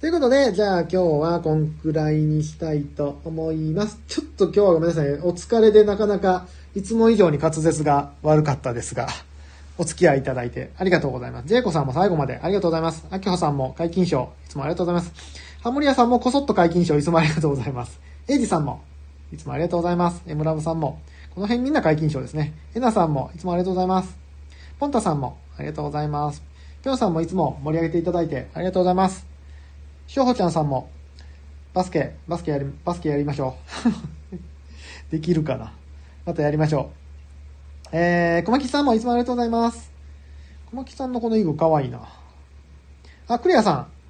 [0.00, 4.00] ということで、じゃあ今日はこんくらいにしたいと思います。
[4.06, 5.12] ちょっと今日はごめんなさい。
[5.20, 9.08] お疲れでなかなかいつも以上に滑舌が悪かったですが、
[9.78, 11.48] お付き合いいただいてありがとうございます。
[11.48, 13.06] ジェイコさんも最後までありがとうございます。
[13.10, 15.51] アキホさんも解禁賞、いつもありがとうございます。
[15.62, 18.00] ハモリアさんもこそっと解禁賞、いつもありがとうございます。
[18.26, 18.82] エイジさんも、
[19.32, 20.20] いつもありがとうございます。
[20.26, 21.00] エムラブさんも、
[21.36, 22.52] この辺みんな解禁賞ですね。
[22.74, 24.18] エナさんも、いつもありがとうございます。
[24.80, 26.42] ポンタさんも、ありがとうございます。
[26.82, 29.24] ぴょんさんもいつも盛り上げていただいてありがとうございます。
[30.08, 30.90] しょうほちゃんさんも、
[31.74, 33.54] バスケ、バスケやり、バスケやりましょ
[35.10, 35.12] う。
[35.14, 35.72] できるかな
[36.26, 36.90] またやりましょ
[37.92, 37.96] う。
[37.96, 39.92] えー、小牧さんもいつもありがとうございます。
[40.72, 42.00] 小牧さんのこのイグかわいいな。
[43.28, 44.01] あ、クリアさん。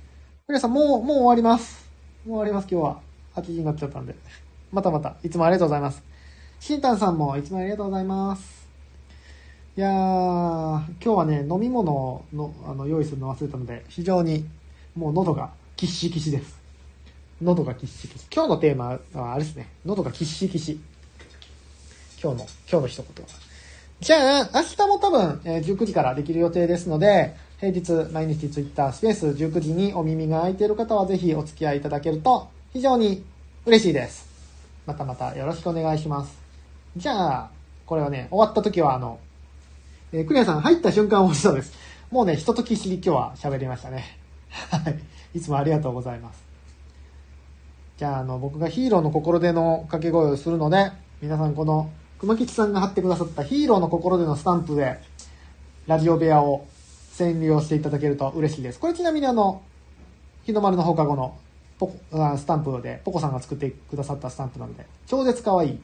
[0.46, 1.88] クリアさん、もう、もう終わります。
[2.26, 3.00] もう終わります、今日は。
[3.36, 4.16] 8時になっちゃったんで。
[4.72, 6.02] またまた、いつもありがとうございます。
[6.58, 8.68] しんたんさんもいつもありがとうございます。
[9.76, 14.44] いやー、今日はね、飲み物の、あの、用意するの忘れたので、非常に、
[14.96, 16.58] もう喉がキッシキシです。
[17.40, 18.26] 喉がキッシキシ。
[18.34, 19.68] 今日のテーマはあれですね。
[19.86, 20.80] 喉がキッシキシ。
[22.20, 23.30] 今日の、今日の一言は。
[24.00, 33.22] じゃあ、明日も多分、えー19時からできる予定ですので、平日毎日ツイッタースペース19時にお耳が空いている方はぜひお付き合いいただけると非常に
[33.64, 34.26] 嬉しいです。
[34.84, 36.36] またまたよろしくお願いします。
[36.96, 37.50] じゃあ、
[37.86, 39.20] これはね、終わった時はあの、
[40.12, 41.72] えークリアさん入った瞬間面白そうです。
[42.10, 44.18] もうね、ひとときり今日は喋りましたね。
[44.50, 45.38] はい。
[45.38, 46.42] いつもありがとうございます。
[47.96, 50.90] じゃあ、あの、僕がヒーローの心での掛け声をするので、
[51.20, 54.98] 皆さんこの、熊吉さんが貼ってくださったヒーローの心でのスタンプで、
[55.86, 56.66] ラジオ部屋を
[57.12, 58.78] 占領していただけると嬉しいです。
[58.78, 59.62] これちなみにあの、
[60.44, 61.36] 日の丸の放課後の
[61.78, 61.98] ポコ
[62.36, 65.78] スタンプで、ポコさんが作ってくださったスタンプなので、超絶可愛い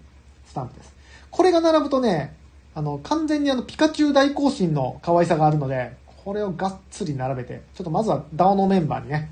[0.47, 0.95] スタンプです。
[1.31, 2.35] これが並ぶとね、
[2.75, 5.93] あの、完全にあの、ピカチュウ大行進の可愛さがあるので、
[6.25, 9.31] これをがっつり並べて、ちょっとまずは DAO のメンバーにね、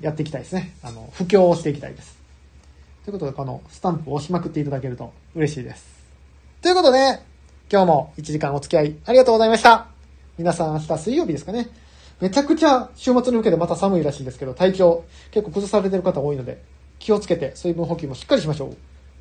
[0.00, 0.74] やっていきたいですね。
[0.82, 2.16] あの、布教をしていきたいです。
[3.04, 5.84] ということで、このスタンプを押しまくっていただけると嬉しいです。
[6.60, 7.18] ということで、
[7.70, 9.91] 今日も1時間お付き合いありがとうございました。
[10.38, 11.68] 皆さん明日水曜日ですかね。
[12.20, 16.62] めちゃくちゃ週末に向けてまた寒いらしいですけど、体調結構崩されてる方多いので、
[16.98, 18.76] 気をつけて水分補給もしっかりしましょう。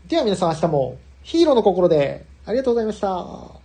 [0.07, 3.60] では皆さん明日もヒーローの心でありがとうございました。